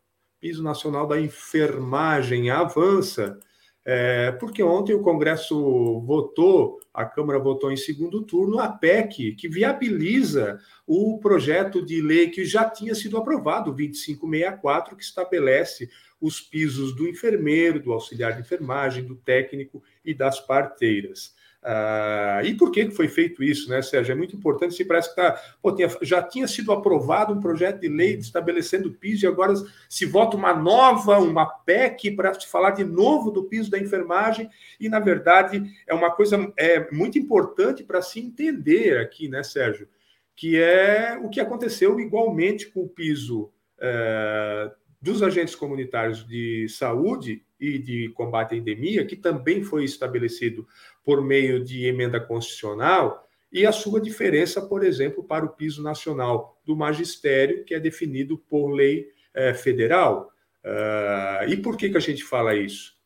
[0.40, 3.38] Piso Nacional da Enfermagem avança
[3.84, 9.46] é, porque ontem o Congresso votou, a Câmara votou em segundo turno a PEC, que
[9.46, 16.40] viabiliza o projeto de lei que já tinha sido aprovado, o 2564, que estabelece os
[16.40, 21.34] pisos do enfermeiro, do auxiliar de enfermagem, do técnico e das parteiras.
[21.66, 24.12] Ah, e por que foi feito isso, né, Sérgio?
[24.12, 27.80] É muito importante, se parece que tá, pô, tinha, já tinha sido aprovado um projeto
[27.80, 29.54] de lei estabelecendo o piso, e agora
[29.88, 34.50] se vota uma nova, uma PEC para se falar de novo do piso da enfermagem,
[34.78, 39.88] e na verdade é uma coisa é, muito importante para se entender aqui, né, Sérgio?
[40.36, 47.44] que é o que aconteceu igualmente com o piso é, dos agentes comunitários de saúde
[47.68, 50.66] e de combate à endemia, que também foi estabelecido
[51.04, 56.60] por meio de emenda constitucional, e a sua diferença, por exemplo, para o piso nacional
[56.64, 60.32] do magistério, que é definido por lei é, federal.
[60.64, 62.96] Uh, e por que, que a gente fala isso?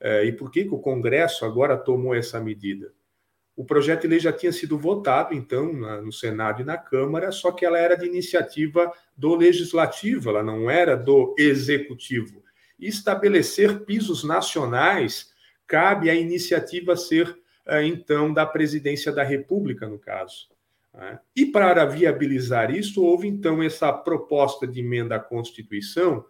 [0.00, 2.92] Uh, e por que, que o Congresso agora tomou essa medida?
[3.54, 7.30] O projeto de lei já tinha sido votado, então, na, no Senado e na Câmara,
[7.30, 12.41] só que ela era de iniciativa do legislativo, ela não era do executivo.
[12.86, 15.32] Estabelecer pisos nacionais
[15.66, 17.34] cabe à iniciativa ser,
[17.66, 20.48] eh, então, da presidência da República, no caso.
[20.92, 21.18] Né?
[21.34, 26.24] E para viabilizar isso, houve, então, essa proposta de emenda à Constituição,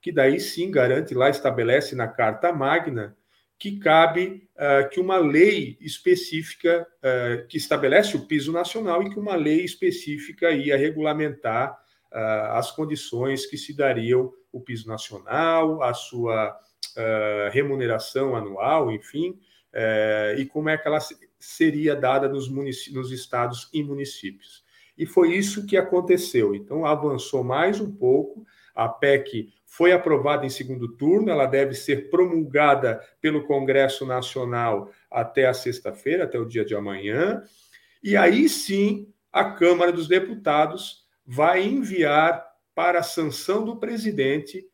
[0.00, 3.16] que daí sim garante lá, estabelece na Carta Magna
[3.60, 9.18] que cabe uh, que uma lei específica uh, que estabelece o piso nacional e que
[9.18, 11.78] uma lei específica ia regulamentar
[12.12, 16.58] uh, as condições que se dariam o piso nacional, a sua
[17.52, 19.38] remuneração anual, enfim,
[20.36, 20.98] e como é que ela
[21.38, 24.64] seria dada nos, nos estados e municípios.
[25.00, 26.54] E foi isso que aconteceu.
[26.54, 28.44] Então, avançou mais um pouco,
[28.74, 35.46] a PEC foi aprovada em segundo turno, ela deve ser promulgada pelo Congresso Nacional até
[35.46, 37.42] a sexta-feira, até o dia de amanhã,
[38.02, 44.66] e aí sim a Câmara dos Deputados vai enviar para a sanção do presidente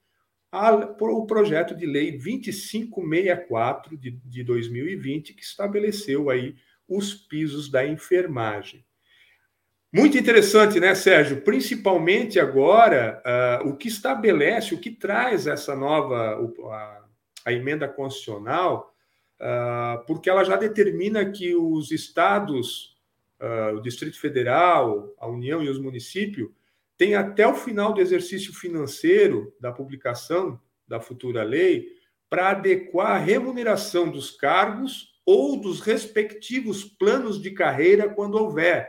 [0.98, 6.56] o projeto de lei 2564 de, de 2020, que estabeleceu aí
[6.88, 8.82] os pisos da enfermagem.
[9.92, 11.42] Muito interessante, né, Sérgio?
[11.42, 13.22] Principalmente agora,
[13.62, 16.38] uh, o que estabelece, o que traz essa nova
[16.70, 17.04] a,
[17.44, 18.94] a emenda constitucional,
[19.38, 22.95] uh, porque ela já determina que os estados,
[23.40, 26.50] uh, o Distrito Federal, a União e os municípios
[26.96, 31.88] têm até o final do exercício financeiro da publicação da futura lei
[32.28, 38.88] para adequar a remuneração dos cargos ou dos respectivos planos de carreira quando houver.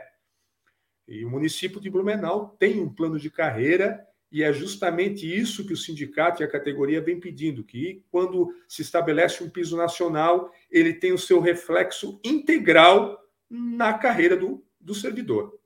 [1.06, 5.72] E o município de Blumenau tem um plano de carreira e é justamente isso que
[5.72, 10.92] o sindicato e a categoria vem pedindo, que quando se estabelece um piso nacional, ele
[10.92, 13.18] tem o seu reflexo integral
[13.50, 15.58] na carreira do, do servidor.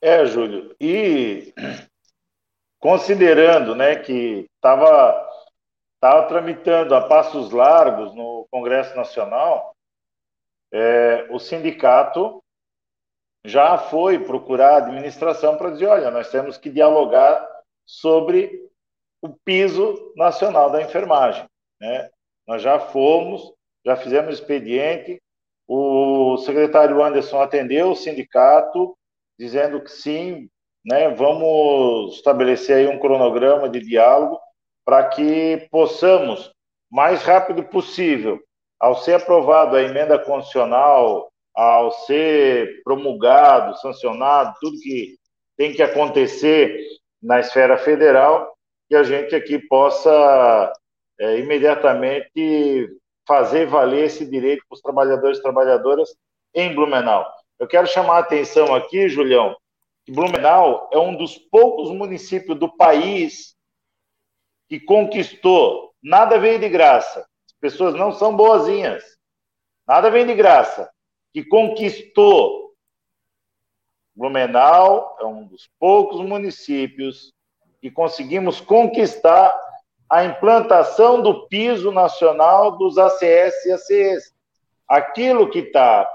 [0.00, 1.52] É, Júlio, e
[2.78, 5.28] considerando né, que estava
[6.00, 9.74] tava tramitando a passos largos no Congresso Nacional,
[10.72, 12.42] é, o sindicato
[13.44, 17.46] já foi procurar a administração para dizer: olha, nós temos que dialogar
[17.86, 18.68] sobre
[19.22, 21.44] o piso nacional da enfermagem.
[21.80, 22.10] Né?
[22.46, 23.52] Nós já fomos,
[23.84, 25.20] já fizemos expediente,
[25.68, 28.96] o secretário Anderson atendeu o sindicato,
[29.38, 30.48] dizendo que sim,
[30.84, 34.40] né, vamos estabelecer aí um cronograma de diálogo
[34.84, 36.50] para que possamos,
[36.90, 38.40] mais rápido possível,
[38.80, 45.16] ao ser aprovado a emenda constitucional ao ser promulgado, sancionado, tudo que
[45.56, 46.78] tem que acontecer
[47.20, 48.54] na esfera federal,
[48.88, 50.72] que a gente aqui possa
[51.18, 52.88] é, imediatamente
[53.28, 56.08] fazer valer esse direito para os trabalhadores e trabalhadoras
[56.54, 57.30] em Blumenau.
[57.58, 59.54] Eu quero chamar a atenção aqui, Julião,
[60.06, 63.54] que Blumenau é um dos poucos municípios do país
[64.66, 65.92] que conquistou.
[66.02, 67.20] Nada veio de graça.
[67.20, 69.04] As pessoas não são boazinhas.
[69.86, 70.90] Nada vem de graça
[71.30, 72.72] que conquistou.
[74.16, 77.34] Blumenau é um dos poucos municípios
[77.80, 79.54] que conseguimos conquistar
[80.10, 84.34] a implantação do piso nacional dos ACS e ACS.
[84.88, 86.08] Aquilo que está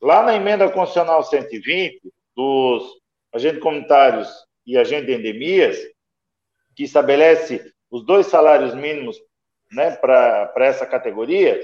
[0.00, 2.00] lá na emenda constitucional 120
[2.34, 3.00] dos
[3.32, 4.28] agentes comunitários
[4.66, 5.78] e agentes de endemias,
[6.74, 9.16] que estabelece os dois salários mínimos
[9.70, 11.60] né, para essa categoria,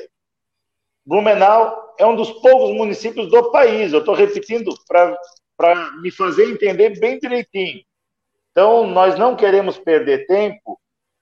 [1.04, 3.92] Blumenau é um dos poucos municípios do país.
[3.92, 7.82] Eu estou repetindo para me fazer entender bem direitinho.
[8.52, 10.79] Então, nós não queremos perder tempo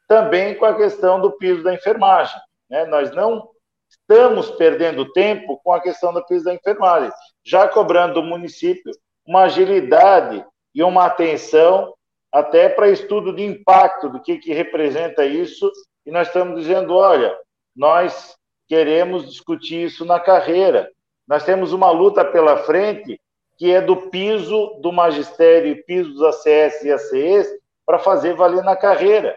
[0.08, 2.40] também com a questão do piso da enfermagem.
[2.68, 2.86] Né?
[2.86, 3.48] Nós não
[3.88, 7.12] estamos perdendo tempo com a questão do piso da enfermagem,
[7.44, 8.90] já cobrando do município
[9.26, 10.44] uma agilidade
[10.74, 11.94] e uma atenção
[12.32, 15.70] até para estudo de impacto do que, que representa isso.
[16.04, 17.36] E nós estamos dizendo, olha,
[17.76, 18.36] nós
[18.66, 20.90] queremos discutir isso na carreira.
[21.26, 23.20] Nós temos uma luta pela frente
[23.58, 27.48] que é do piso do magistério piso dos ACS e ACEs
[27.84, 29.36] para fazer valer na carreira.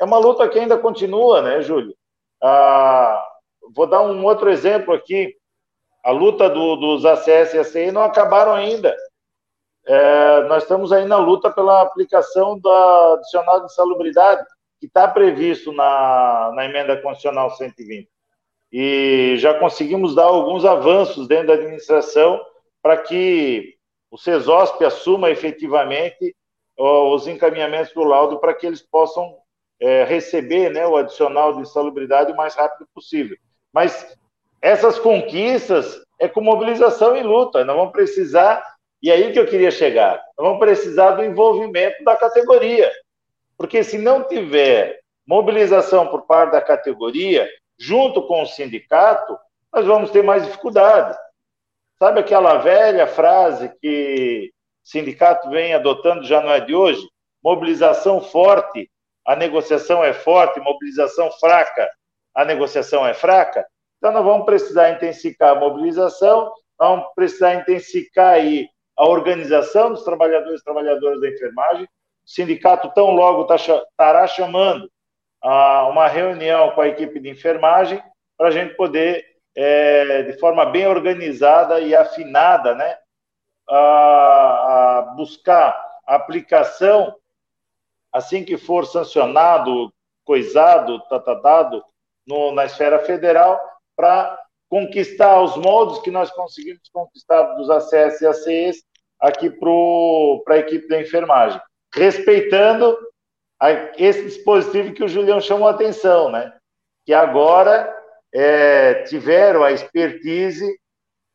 [0.00, 1.94] É uma luta que ainda continua, né, Júlio?
[2.42, 3.22] Ah,
[3.74, 5.36] vou dar um outro exemplo aqui.
[6.02, 8.96] a luta do, dos ACS e ACI não acabaram ainda.
[9.86, 14.42] É, nós estamos aí na luta pela aplicação da adicional de salubridade,
[14.78, 18.08] que está previsto na, na emenda constitucional 120.
[18.72, 22.40] E já conseguimos dar alguns avanços dentro da administração
[22.82, 23.74] para que
[24.10, 26.34] o CESOSP assuma efetivamente
[26.78, 29.36] os encaminhamentos do laudo para que eles possam
[29.80, 33.36] é, receber né, o adicional de insalubridade o mais rápido possível.
[33.72, 34.16] Mas
[34.60, 37.64] essas conquistas é com mobilização e luta.
[37.64, 38.62] Nós vamos precisar,
[39.02, 42.90] e aí que eu queria chegar, nós vamos precisar do envolvimento da categoria.
[43.56, 49.38] Porque se não tiver mobilização por parte da categoria, junto com o sindicato,
[49.72, 51.16] nós vamos ter mais dificuldade.
[51.98, 54.50] Sabe aquela velha frase que
[54.84, 57.06] o sindicato vem adotando, já não é de hoje?
[57.42, 58.89] Mobilização forte,
[59.26, 61.90] a negociação é forte, mobilização fraca,
[62.34, 63.66] a negociação é fraca.
[63.98, 70.60] Então, nós vamos precisar intensificar a mobilização, vamos precisar intensificar aí a organização dos trabalhadores
[70.60, 71.84] e trabalhadoras da enfermagem.
[71.84, 71.88] O
[72.30, 74.90] sindicato, tão logo, tá estará chamando
[75.42, 78.02] a uma reunião com a equipe de enfermagem
[78.36, 82.96] para a gente poder, é, de forma bem organizada e afinada, né,
[83.68, 87.14] a, a buscar a aplicação,
[88.12, 89.92] assim que for sancionado,
[90.24, 91.82] coisado, tratado
[92.26, 93.60] no, na esfera federal,
[93.96, 94.38] para
[94.68, 98.82] conquistar os modos que nós conseguimos conquistar dos ACS e ACEs
[99.18, 101.60] aqui para a equipe da enfermagem,
[101.94, 102.96] respeitando
[103.60, 106.52] a, esse dispositivo que o Julião chamou a atenção, né?
[107.04, 107.94] que agora
[108.32, 110.78] é, tiveram a expertise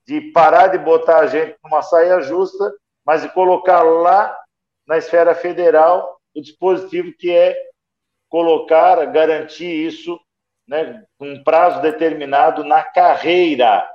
[0.07, 2.73] de parar de botar a gente numa saia justa,
[3.05, 4.35] mas de colocar lá
[4.87, 7.55] na esfera federal o dispositivo que é
[8.29, 10.19] colocar, garantir isso
[10.67, 13.87] né, um prazo determinado na carreira,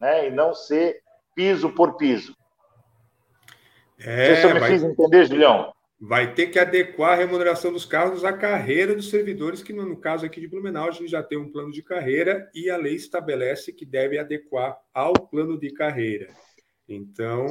[0.00, 1.00] né, e não ser
[1.34, 2.36] piso por piso.
[3.98, 5.72] É, se eu me vai, fiz entender, Julião.
[5.98, 10.26] Vai ter que adequar a remuneração dos cargos à carreira dos servidores, que no caso
[10.26, 13.72] aqui de Blumenau, a gente já tem um plano de carreira e a lei estabelece
[13.72, 16.28] que deve adequar ao plano de carreira.
[16.86, 17.46] Então,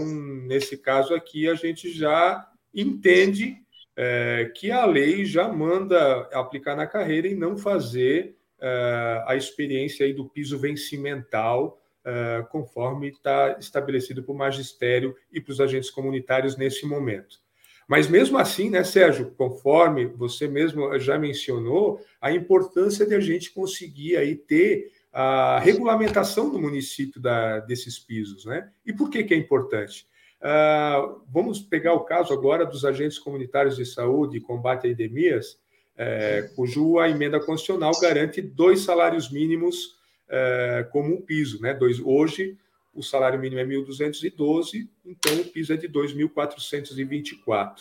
[0.46, 3.64] nesse caso aqui, a gente já entende
[3.96, 10.06] é, que a lei já manda aplicar na carreira e não fazer uh, a experiência
[10.06, 15.89] aí do piso vencimental, uh, conforme está estabelecido para o magistério e para os agentes
[15.89, 17.43] comunitários nesse momento.
[17.88, 23.54] Mas mesmo assim, né, Sérgio, conforme você mesmo já mencionou, a importância de a gente
[23.54, 28.70] conseguir aí ter a regulamentação do município da, desses pisos, né?
[28.86, 30.08] E por que, que é importante?
[30.41, 35.57] Uh, vamos pegar o caso agora dos agentes comunitários de saúde e combate a endemias
[35.97, 39.95] é, cujo a emenda constitucional garante dois salários mínimos
[40.27, 41.61] é, como um piso.
[41.61, 41.73] Né?
[41.73, 42.57] Dois, hoje,
[42.93, 47.79] o salário mínimo é 1.212, então o piso é de 2.424.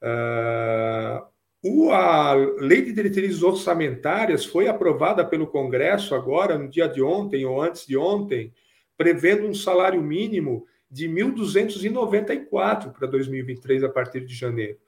[0.00, 1.26] Uh,
[1.60, 7.44] o, a Lei de Diretrizes Orçamentárias foi aprovada pelo Congresso agora, no dia de ontem
[7.44, 8.52] ou antes de ontem,
[8.96, 14.78] prevendo um salário mínimo de 1.294 para 2023 a partir de janeiro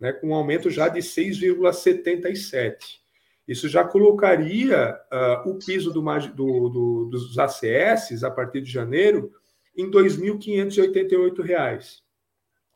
[0.00, 2.98] né, com um aumento já de 6,77.
[3.46, 9.30] Isso já colocaria uh, o piso do, do, do, dos ACS a partir de janeiro
[9.76, 12.00] em R$ 2.588.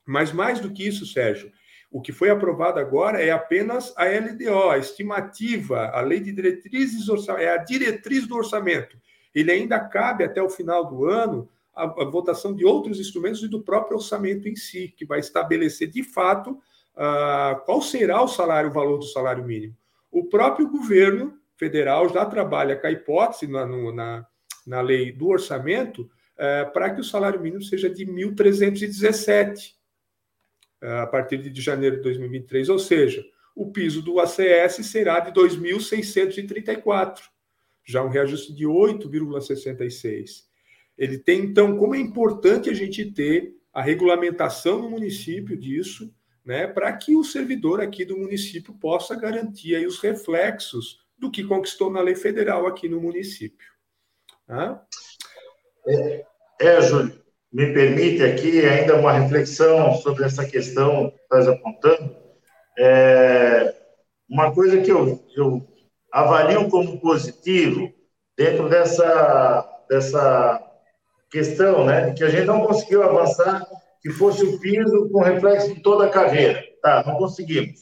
[0.05, 1.51] Mas mais do que isso, Sérgio,
[1.91, 7.07] o que foi aprovado agora é apenas a LDO, a estimativa, a lei de diretrizes
[7.39, 8.99] é a diretriz do orçamento.
[9.35, 13.49] Ele ainda cabe até o final do ano a, a votação de outros instrumentos e
[13.49, 18.71] do próprio orçamento em si, que vai estabelecer de fato uh, qual será o salário,
[18.71, 19.77] o valor do salário mínimo.
[20.11, 24.27] O próprio governo federal já trabalha com a hipótese na, na,
[24.67, 29.73] na lei do orçamento uh, para que o salário mínimo seja de 1.317
[30.83, 35.33] uh, a partir de janeiro de 2023, ou seja, o piso do ACS será de
[35.33, 37.21] 2.634,
[37.85, 40.45] já um reajuste de 8,66.
[40.97, 46.13] Ele tem, então, como é importante a gente ter a regulamentação no município disso,
[46.45, 51.43] né, para que o servidor aqui do município possa garantir aí os reflexos do que
[51.43, 53.67] conquistou na lei federal aqui no município.
[54.47, 54.85] Tá?
[55.87, 56.27] É,
[56.61, 57.23] é, Júlio,
[57.53, 62.17] me permite aqui ainda uma reflexão sobre essa questão que estás apontando.
[62.79, 63.75] É,
[64.29, 65.67] uma coisa que eu, eu
[66.13, 67.93] avalio como positivo
[68.37, 70.64] dentro dessa, dessa
[71.35, 73.67] questão, né, que a gente não conseguiu avançar
[74.01, 76.63] que fosse o piso com reflexo de toda a carreira.
[76.81, 77.81] Tá, não conseguimos.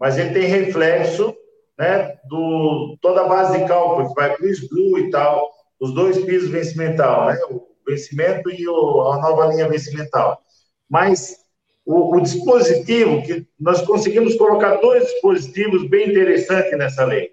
[0.00, 1.36] Mas ele tem reflexo
[1.78, 5.92] né, do toda a base de cálculo, que vai para o SBLU e tal, os
[5.92, 10.40] dois pisos vencimental, né, o vencimento e o, a nova linha vencimental.
[10.88, 11.36] Mas
[11.84, 17.32] o, o, dispositivo, que nós conseguimos colocar dois dispositivos bem interessantes nessa lei.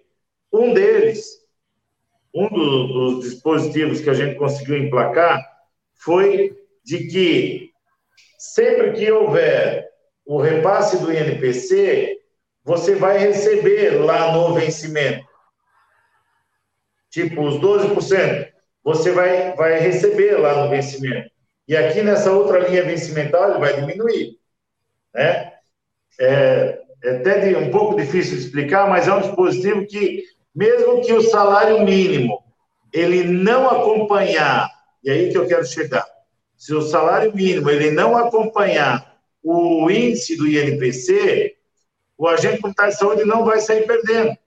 [0.51, 1.39] Um deles,
[2.36, 5.51] um do, dos dispositivos que a gente conseguiu emplacar,
[6.04, 7.70] foi de que
[8.38, 9.88] sempre que houver
[10.26, 12.18] o repasse do INPC,
[12.64, 15.26] você vai receber lá no vencimento.
[17.10, 18.47] Tipo, os 12%,
[18.84, 21.30] você vai, vai receber lá no vencimento.
[21.68, 24.38] E aqui nessa outra linha vencimental, ele vai diminuir.
[25.14, 25.54] Né?
[26.20, 30.24] É, é até um pouco difícil de explicar, mas é um dispositivo que,
[30.56, 32.41] mesmo que o salário mínimo
[32.93, 34.70] ele não acompanhar,
[35.04, 36.06] e aí que eu quero chegar,
[36.56, 41.56] se o salário mínimo ele não acompanhar o índice do INPC,
[42.18, 44.38] o agente comunitário de saúde não vai sair perdendo.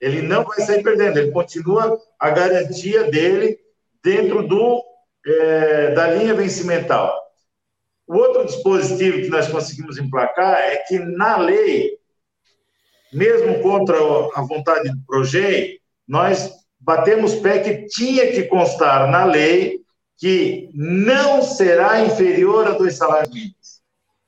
[0.00, 3.58] Ele não vai sair perdendo, ele continua a garantia dele
[4.02, 4.82] dentro do,
[5.24, 7.16] é, da linha vencimental.
[8.06, 11.98] O outro dispositivo que nós conseguimos emplacar é que, na lei,
[13.12, 13.96] mesmo contra
[14.34, 16.52] a vontade do PROGEI, nós
[16.88, 19.82] batemos pé que tinha que constar na lei
[20.16, 23.82] que não será inferior a dois salários mínimos.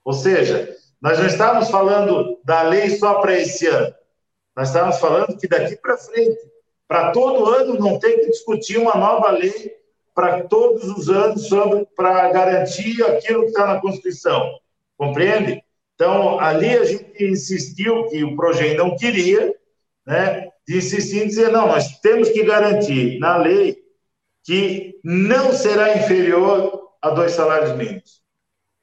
[0.04, 3.94] Ou seja, nós não estamos falando da lei só para esse ano.
[4.54, 6.38] Nós estamos falando que daqui para frente,
[6.86, 9.74] para todo ano, não tem que discutir uma nova lei
[10.14, 14.46] para todos os anos sobre para garantir aquilo que está na Constituição.
[14.98, 15.64] Compreende?
[15.94, 19.54] Então, ali a gente insistiu que o projeto não queria,
[20.06, 20.49] né?
[20.66, 23.78] De insistir em dizer, não, nós temos que garantir na lei
[24.44, 28.22] que não será inferior a dois salários mínimos,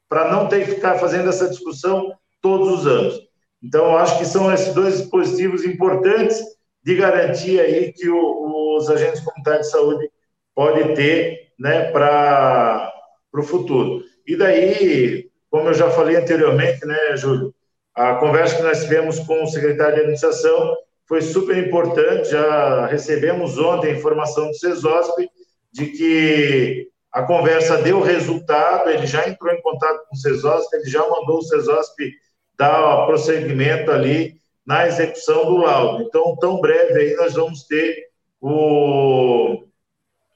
[0.08, 3.20] para não ter que ficar fazendo essa discussão todos os anos.
[3.62, 6.40] Então, acho que são esses dois dispositivos importantes
[6.82, 10.10] de garantia aí que o, os agentes comunitários de saúde
[10.54, 12.92] podem ter né, para
[13.34, 14.02] o futuro.
[14.26, 17.54] E daí, como eu já falei anteriormente, né, Júlio,
[17.94, 20.76] a conversa que nós tivemos com o secretário de administração
[21.08, 22.30] foi super importante.
[22.30, 25.28] Já recebemos ontem a informação do CESOSP
[25.72, 30.90] de que a conversa deu resultado, ele já entrou em contato com o CESOSP, ele
[30.90, 32.12] já mandou o CESOSP
[32.56, 34.36] dar prosseguimento ali
[34.66, 36.02] na execução do laudo.
[36.02, 38.08] Então, tão breve aí nós vamos ter
[38.40, 39.64] o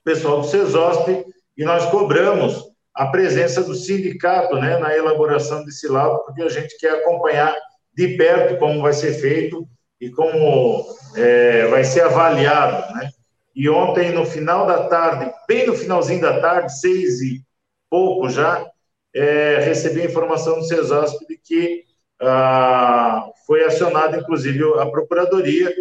[0.03, 6.25] pessoal do CESOSP e nós cobramos a presença do sindicato né, na elaboração desse laudo,
[6.25, 7.55] porque a gente quer acompanhar
[7.95, 9.69] de perto como vai ser feito
[10.03, 10.85] e como
[11.15, 12.93] é, vai ser avaliado.
[12.93, 13.09] Né?
[13.55, 17.41] E ontem, no final da tarde, bem no finalzinho da tarde, seis e
[17.89, 18.67] pouco já,
[19.15, 21.85] é, recebi a informação do CESOSP de que
[22.21, 25.73] ah, foi acionada, inclusive, a Procuradoria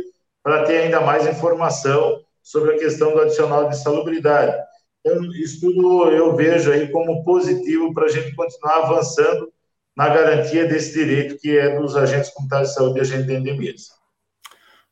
[0.44, 4.56] para ter ainda mais informação sobre a questão do adicional de salubridade.
[5.00, 9.52] Então, isso tudo eu vejo aí como positivo para a gente continuar avançando
[9.98, 14.01] na garantia desse direito que é dos agentes comunitários de saúde e agentes de endemias.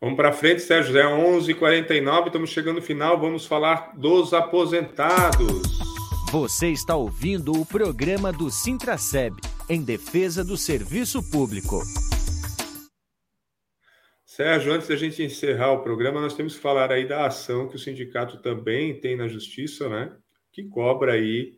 [0.01, 0.97] Vamos para frente, Sérgio.
[0.97, 3.19] É 11h49, estamos chegando no final.
[3.19, 5.61] Vamos falar dos aposentados.
[6.31, 9.35] Você está ouvindo o programa do Sintraceb,
[9.69, 11.81] em defesa do serviço público.
[14.23, 17.75] Sérgio, antes da gente encerrar o programa, nós temos que falar aí da ação que
[17.75, 20.15] o sindicato também tem na justiça, né?
[20.53, 21.57] Que cobra aí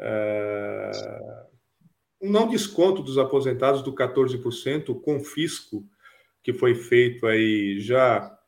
[0.00, 1.46] uh,
[2.22, 5.84] um não desconto dos aposentados do 14%, o confisco
[6.42, 8.38] que foi feito aí já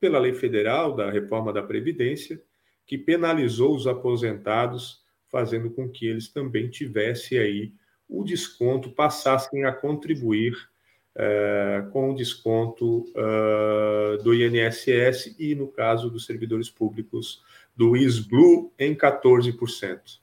[0.00, 2.42] pela lei federal da reforma da Previdência,
[2.86, 7.72] que penalizou os aposentados fazendo com que eles também tivessem aí
[8.08, 10.52] o desconto, passassem a contribuir
[11.16, 17.42] uh, com o desconto uh, do INSS e, no caso dos servidores públicos,
[17.74, 20.20] do ISBLU em 14%.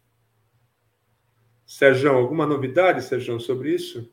[1.65, 4.11] Sérgio, alguma novidade, Sérgio, sobre isso?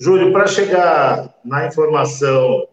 [0.00, 2.68] Júlio, para chegar na informação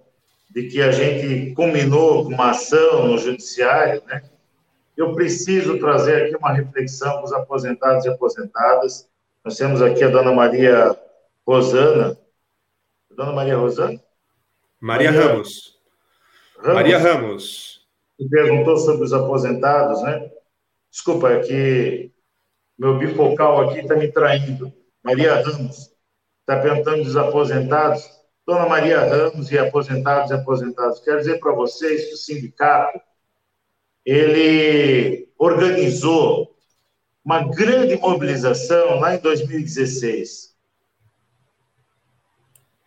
[0.52, 4.22] de que a gente combinou com uma ação no judiciário, né?
[4.96, 9.10] eu preciso trazer aqui uma reflexão para os aposentados e aposentadas.
[9.44, 10.96] Nós temos aqui a dona Maria
[11.46, 12.16] Rosana.
[13.10, 14.00] Dona Maria Rosana?
[14.80, 15.80] Maria, Maria Ramos.
[16.58, 16.76] Ramos.
[16.76, 17.88] Maria Ramos.
[18.18, 20.30] Que perguntou sobre os aposentados, né?
[20.92, 22.12] Desculpa, é que
[22.78, 24.72] meu bifocal aqui está me traindo.
[25.04, 25.95] Maria Ramos
[26.46, 28.08] está perguntando dos aposentados.
[28.46, 33.02] Dona Maria Ramos e aposentados e aposentados, quero dizer para vocês que o sindicato
[34.06, 36.56] ele organizou
[37.24, 40.54] uma grande mobilização lá em 2016.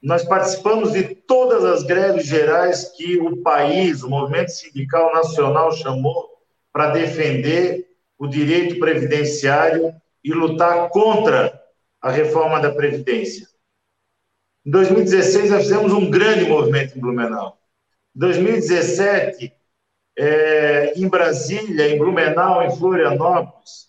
[0.00, 6.28] Nós participamos de todas as greves gerais que o país, o movimento sindical nacional chamou
[6.72, 9.92] para defender o direito previdenciário
[10.22, 11.57] e lutar contra
[12.01, 13.46] a reforma da Previdência.
[14.64, 17.59] Em 2016, nós fizemos um grande movimento em Blumenau.
[18.14, 19.53] Em 2017,
[20.16, 23.88] é, em Brasília, em Blumenau, em Florianópolis,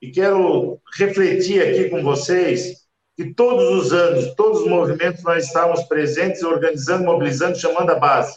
[0.00, 2.84] e quero refletir aqui com vocês
[3.16, 8.36] que todos os anos, todos os movimentos nós estávamos presentes, organizando, mobilizando, chamando a base.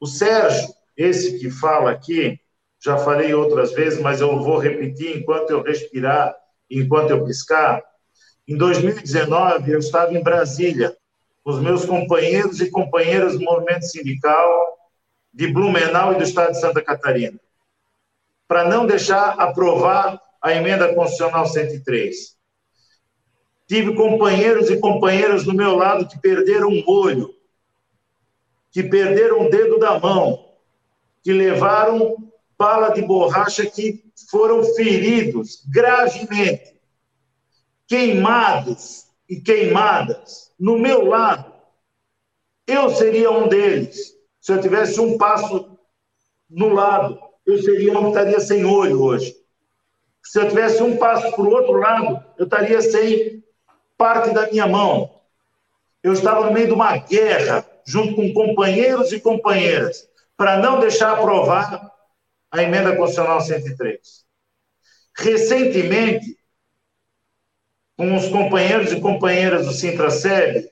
[0.00, 2.38] O Sérgio, esse que fala aqui,
[2.80, 6.36] já falei outras vezes, mas eu vou repetir enquanto eu respirar,
[6.70, 7.82] enquanto eu piscar.
[8.46, 10.96] Em 2019, eu estava em Brasília,
[11.44, 14.78] com os meus companheiros e companheiras do movimento sindical
[15.32, 17.38] de Blumenau e do estado de Santa Catarina,
[18.46, 22.36] para não deixar aprovar a emenda constitucional 103.
[23.66, 27.34] Tive companheiros e companheiras do meu lado que perderam um olho,
[28.70, 30.52] que perderam o dedo da mão,
[31.22, 32.16] que levaram
[32.58, 36.80] bala de borracha, que foram feridos gravemente,
[37.86, 41.52] queimados e queimadas no meu lado.
[42.66, 44.14] Eu seria um deles.
[44.40, 45.78] Se eu tivesse um passo
[46.48, 49.36] no lado, eu seria um que estaria sem olho hoje.
[50.22, 53.42] Se eu tivesse um passo para o outro lado, eu estaria sem
[53.96, 55.20] parte da minha mão.
[56.02, 60.06] Eu estava no meio de uma guerra junto com companheiros e companheiras,
[60.36, 61.90] para não deixar aprovar
[62.50, 64.26] a emenda constitucional 103.
[65.16, 66.38] Recentemente,
[67.96, 70.70] com os companheiros e companheiras do Sintraceb,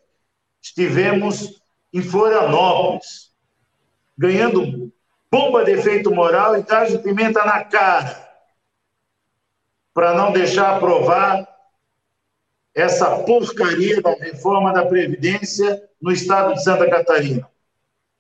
[0.63, 1.61] estivemos
[1.93, 3.33] em Florianópolis,
[4.17, 4.93] ganhando
[5.31, 8.25] bomba de efeito moral e gás de pimenta na cara,
[9.93, 11.47] para não deixar aprovar
[12.75, 17.49] essa porcaria da reforma da Previdência no estado de Santa Catarina.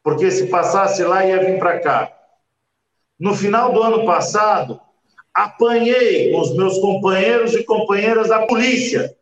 [0.03, 2.16] Porque se passasse lá, ia vir para cá.
[3.19, 4.81] No final do ano passado,
[5.35, 9.17] apanhei com os meus companheiros e companheiras da polícia,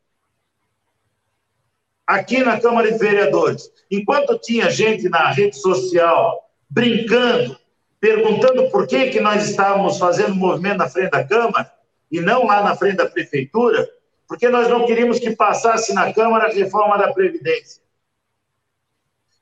[2.07, 3.71] aqui na Câmara de Vereadores.
[3.91, 7.57] Enquanto tinha gente na rede social brincando,
[8.01, 11.73] perguntando por que, que nós estávamos fazendo movimento na frente da Câmara
[12.11, 13.89] e não lá na frente da Prefeitura,
[14.29, 17.83] porque nós não queríamos que passasse na Câmara a reforma da Previdência.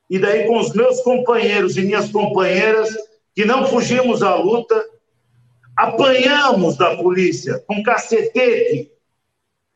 [0.08, 2.94] E daí, com os meus companheiros e minhas companheiras,
[3.34, 4.84] que não fugimos à luta,
[5.76, 8.92] apanhamos da polícia, com cacetete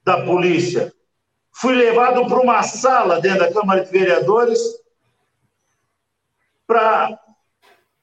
[0.04, 0.92] da polícia.
[1.52, 4.61] Fui levado para uma sala dentro da Câmara de Vereadores
[6.66, 7.18] para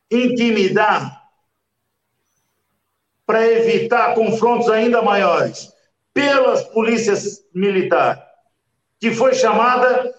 [0.10, 1.24] intimidar,
[3.26, 5.72] para evitar confrontos ainda maiores
[6.14, 8.24] pelas polícias militares,
[9.00, 10.14] que foi chamada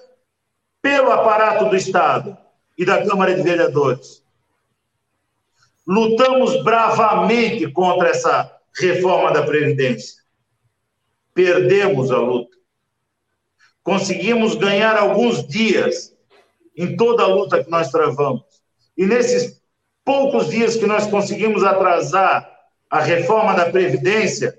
[0.83, 2.37] pelo aparato do Estado
[2.77, 4.24] e da Câmara de Vereadores.
[5.87, 10.23] Lutamos bravamente contra essa reforma da Previdência.
[11.35, 12.57] Perdemos a luta.
[13.83, 16.17] Conseguimos ganhar alguns dias
[16.77, 18.43] em toda a luta que nós travamos.
[18.97, 19.61] E nesses
[20.05, 22.51] poucos dias que nós conseguimos atrasar
[22.89, 24.59] a reforma da Previdência,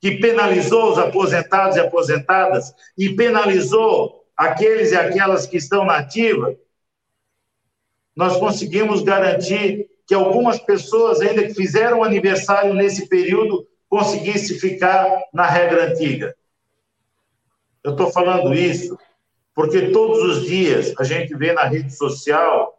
[0.00, 6.56] que penalizou os aposentados e aposentadas e penalizou aqueles e aquelas que estão na ativa,
[8.14, 15.46] nós conseguimos garantir que algumas pessoas, ainda que fizeram aniversário nesse período, conseguissem ficar na
[15.46, 16.34] regra antiga.
[17.84, 18.98] Eu estou falando isso
[19.54, 22.74] porque todos os dias a gente vê na rede social,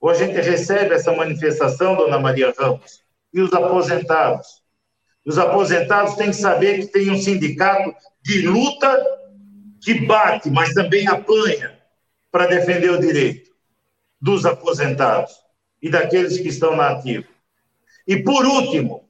[0.00, 3.02] ou a gente recebe essa manifestação, dona Maria Ramos,
[3.32, 4.62] e os aposentados
[5.24, 9.06] os aposentados têm que saber que tem um sindicato de luta
[9.80, 11.78] que bate, mas também apanha
[12.28, 13.52] para defender o direito
[14.20, 15.41] dos aposentados
[15.82, 17.26] e daqueles que estão na ativa.
[18.06, 19.08] E por último,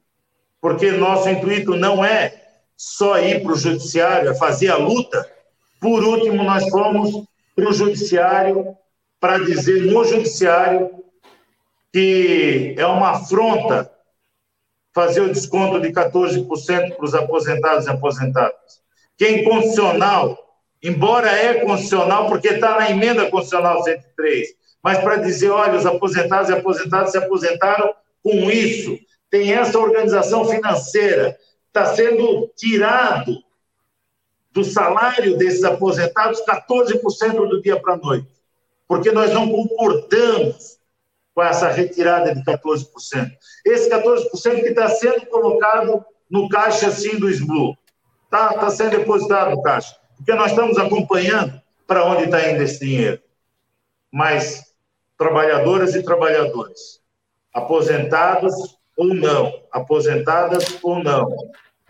[0.60, 2.42] porque nosso intuito não é
[2.76, 5.30] só ir para o judiciário, é fazer a luta,
[5.82, 8.76] por último, nós fomos para o judiciário
[9.18, 11.02] para dizer no judiciário
[11.92, 13.90] que é uma afronta
[14.94, 18.80] fazer o desconto de 14% para os aposentados e aposentadas.
[19.16, 20.38] Que é inconstitucional,
[20.82, 24.48] embora é constitucional, porque está na emenda constitucional 103,
[24.82, 28.98] mas para dizer, olha, os aposentados e aposentadas se aposentaram com isso,
[29.30, 33.42] tem essa organização financeira, está sendo tirado
[34.50, 38.28] do salário desses aposentados 14% do dia para a noite,
[38.86, 40.78] porque nós não concordamos
[41.34, 42.86] com essa retirada de 14%.
[43.64, 47.76] Esse 14% que está sendo colocado no caixa assim do SBLU.
[48.24, 49.96] Está tá sendo depositado no caixa.
[50.16, 53.20] Porque nós estamos acompanhando para onde está indo esse dinheiro.
[54.10, 54.71] Mas
[55.22, 57.00] trabalhadoras e trabalhadores,
[57.54, 58.54] aposentados
[58.96, 61.28] ou não, aposentadas ou não,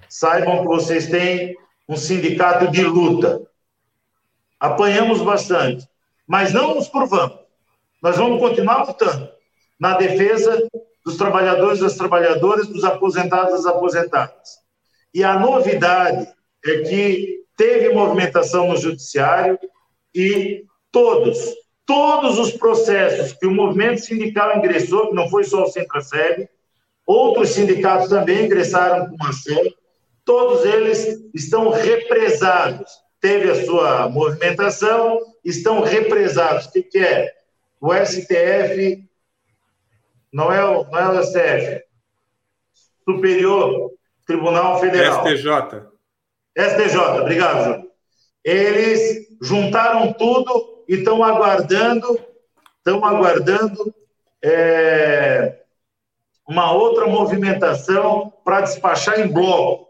[0.07, 1.57] saibam que vocês têm
[1.89, 3.41] um sindicato de luta.
[4.61, 5.89] Apanhamos bastante,
[6.27, 7.39] mas não nos curvamos.
[8.03, 9.31] Nós vamos continuar lutando
[9.81, 10.69] na defesa
[11.03, 14.59] dos trabalhadores, das trabalhadoras, dos aposentados, das aposentadas.
[15.15, 16.29] E a novidade
[16.65, 19.59] é que teve movimentação no judiciário
[20.15, 21.39] e todos,
[21.87, 26.49] todos os processos que o movimento sindical ingressou, que não foi só o Centra-Seb,
[27.07, 29.63] outros sindicatos também ingressaram com ação,
[30.25, 32.91] todos eles estão represados.
[33.21, 36.67] Teve a sua movimentação, estão represados.
[36.67, 37.31] O que, que é?
[37.81, 39.05] O STF,
[40.33, 41.83] não é o, não é o STF,
[43.05, 43.91] Superior
[44.27, 45.27] Tribunal Federal.
[45.27, 45.51] STJ.
[46.57, 47.91] STJ, obrigado, Júlio.
[48.45, 52.21] Eles juntaram tudo e estão aguardando,
[52.77, 53.95] estão aguardando
[54.43, 55.61] é,
[56.47, 59.89] uma outra movimentação para despachar em bloco.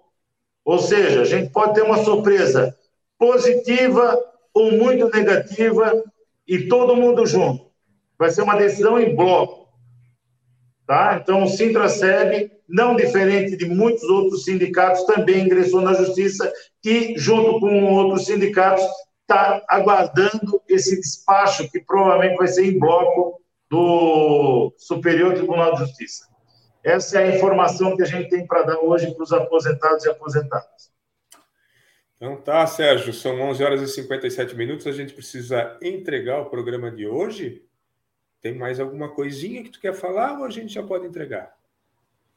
[0.64, 2.78] Ou seja, a gente pode ter uma surpresa
[3.18, 4.16] positiva
[4.55, 6.05] ou muito negativa
[6.46, 7.66] e todo mundo junto.
[8.16, 9.68] Vai ser uma decisão em bloco.
[10.86, 11.18] Tá?
[11.20, 16.53] Então, o Sintra-SEB, não diferente de muitos outros sindicatos, também ingressou na justiça
[16.84, 18.84] e, junto com outros sindicatos,
[19.33, 26.26] está aguardando esse despacho, que provavelmente vai ser em bloco do Superior Tribunal de Justiça.
[26.85, 30.11] Essa é a informação que a gente tem para dar hoje para os aposentados e
[30.11, 30.93] aposentadas.
[32.16, 36.91] Então tá, Sérgio, são 11 horas e 57 minutos, a gente precisa entregar o programa
[36.91, 37.64] de hoje.
[38.41, 41.53] Tem mais alguma coisinha que tu quer falar ou a gente já pode entregar?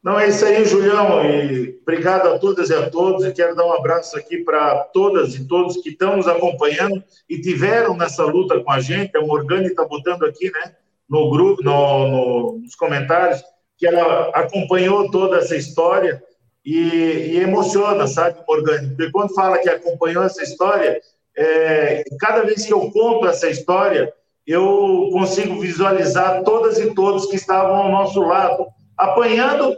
[0.06, 3.66] Não, é isso aí, Julião, e obrigado a todas e a todos, e quero dar
[3.66, 8.64] um abraço aqui para todas e todos que estão nos acompanhando e tiveram nessa luta
[8.64, 10.76] com a gente, a Morgane está botando aqui, né,
[11.10, 13.43] no grupo, no, no, nos comentários,
[13.80, 16.22] que ela acompanhou toda essa história
[16.64, 18.89] e, e emociona, sabe, Morgane?
[18.89, 21.01] Porque quando fala que acompanhou essa história,
[21.36, 24.14] é, cada vez que eu conto essa história,
[24.45, 29.76] eu consigo visualizar todas e todos que estavam ao nosso lado, apanhando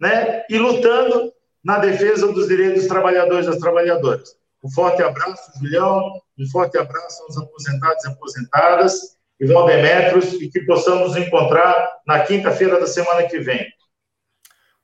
[0.00, 1.32] né, e lutando
[1.64, 4.36] na defesa dos direitos dos trabalhadores e das trabalhadoras.
[4.62, 10.60] Um forte abraço, Julião, um forte abraço aos aposentados e aposentadas e Valdemetros e que
[10.62, 13.66] possamos nos encontrar na quinta-feira da semana que vem.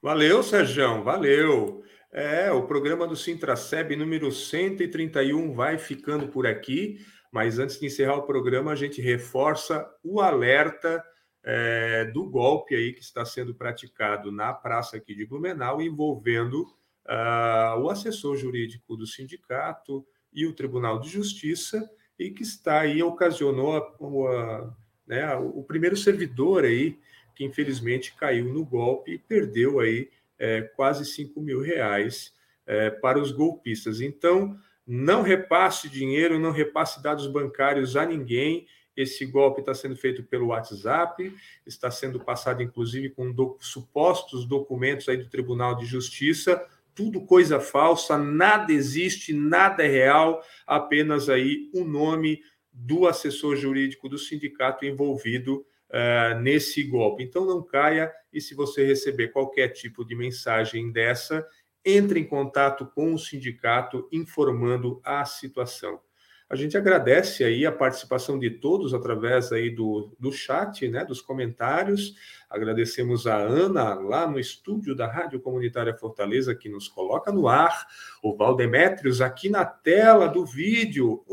[0.01, 1.83] Valeu, Sérgio, valeu.
[2.13, 6.99] É, o programa do Sintraceb número 131 vai ficando por aqui,
[7.33, 11.03] mas antes de encerrar o programa, a gente reforça o alerta
[11.45, 16.63] é, do golpe aí que está sendo praticado na praça aqui de Blumenau, envolvendo
[17.05, 21.89] uh, o assessor jurídico do sindicato e o Tribunal de Justiça,
[22.19, 24.75] e que está aí, ocasionou a, a,
[25.07, 26.99] né, o primeiro servidor aí,
[27.35, 32.33] que infelizmente caiu no golpe e perdeu aí é, quase 5 mil reais
[32.67, 34.01] é, para os golpistas.
[34.01, 38.67] Então, não repasse dinheiro, não repasse dados bancários a ninguém.
[38.97, 41.35] Esse golpe está sendo feito pelo WhatsApp,
[41.67, 46.65] está sendo passado, inclusive, com do, supostos documentos aí do Tribunal de Justiça
[46.95, 52.41] tudo coisa falsa, nada existe, nada é real, apenas aí o nome
[52.73, 57.23] do assessor jurídico do sindicato envolvido uh, nesse golpe.
[57.23, 61.47] Então não caia e se você receber qualquer tipo de mensagem dessa,
[61.85, 66.01] entre em contato com o sindicato informando a situação.
[66.49, 71.23] A gente agradece aí a participação de todos através aí do, do chat, né, dos
[71.23, 72.15] comentários.
[72.51, 77.87] Agradecemos a Ana lá no estúdio da Rádio Comunitária Fortaleza que nos coloca no ar,
[78.23, 81.25] o Valdemétrios aqui na tela do vídeo,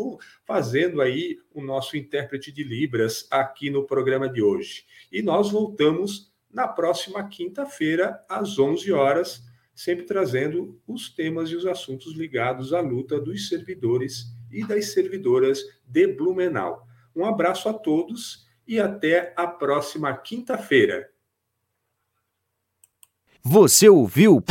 [0.45, 4.85] fazendo aí o nosso intérprete de Libras aqui no programa de hoje.
[5.11, 9.43] E nós voltamos na próxima quinta-feira às 11 horas,
[9.75, 15.61] sempre trazendo os temas e os assuntos ligados à luta dos servidores e das servidoras
[15.85, 16.85] de Blumenau.
[17.15, 21.09] Um abraço a todos e até a próxima quinta-feira.
[23.43, 24.43] Você ouviu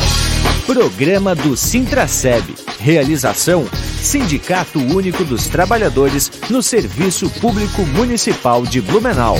[0.65, 2.43] Programa do Sintraceb.
[2.79, 3.65] Realização
[4.01, 9.35] Sindicato Único dos Trabalhadores no Serviço Público Municipal de Blumenau.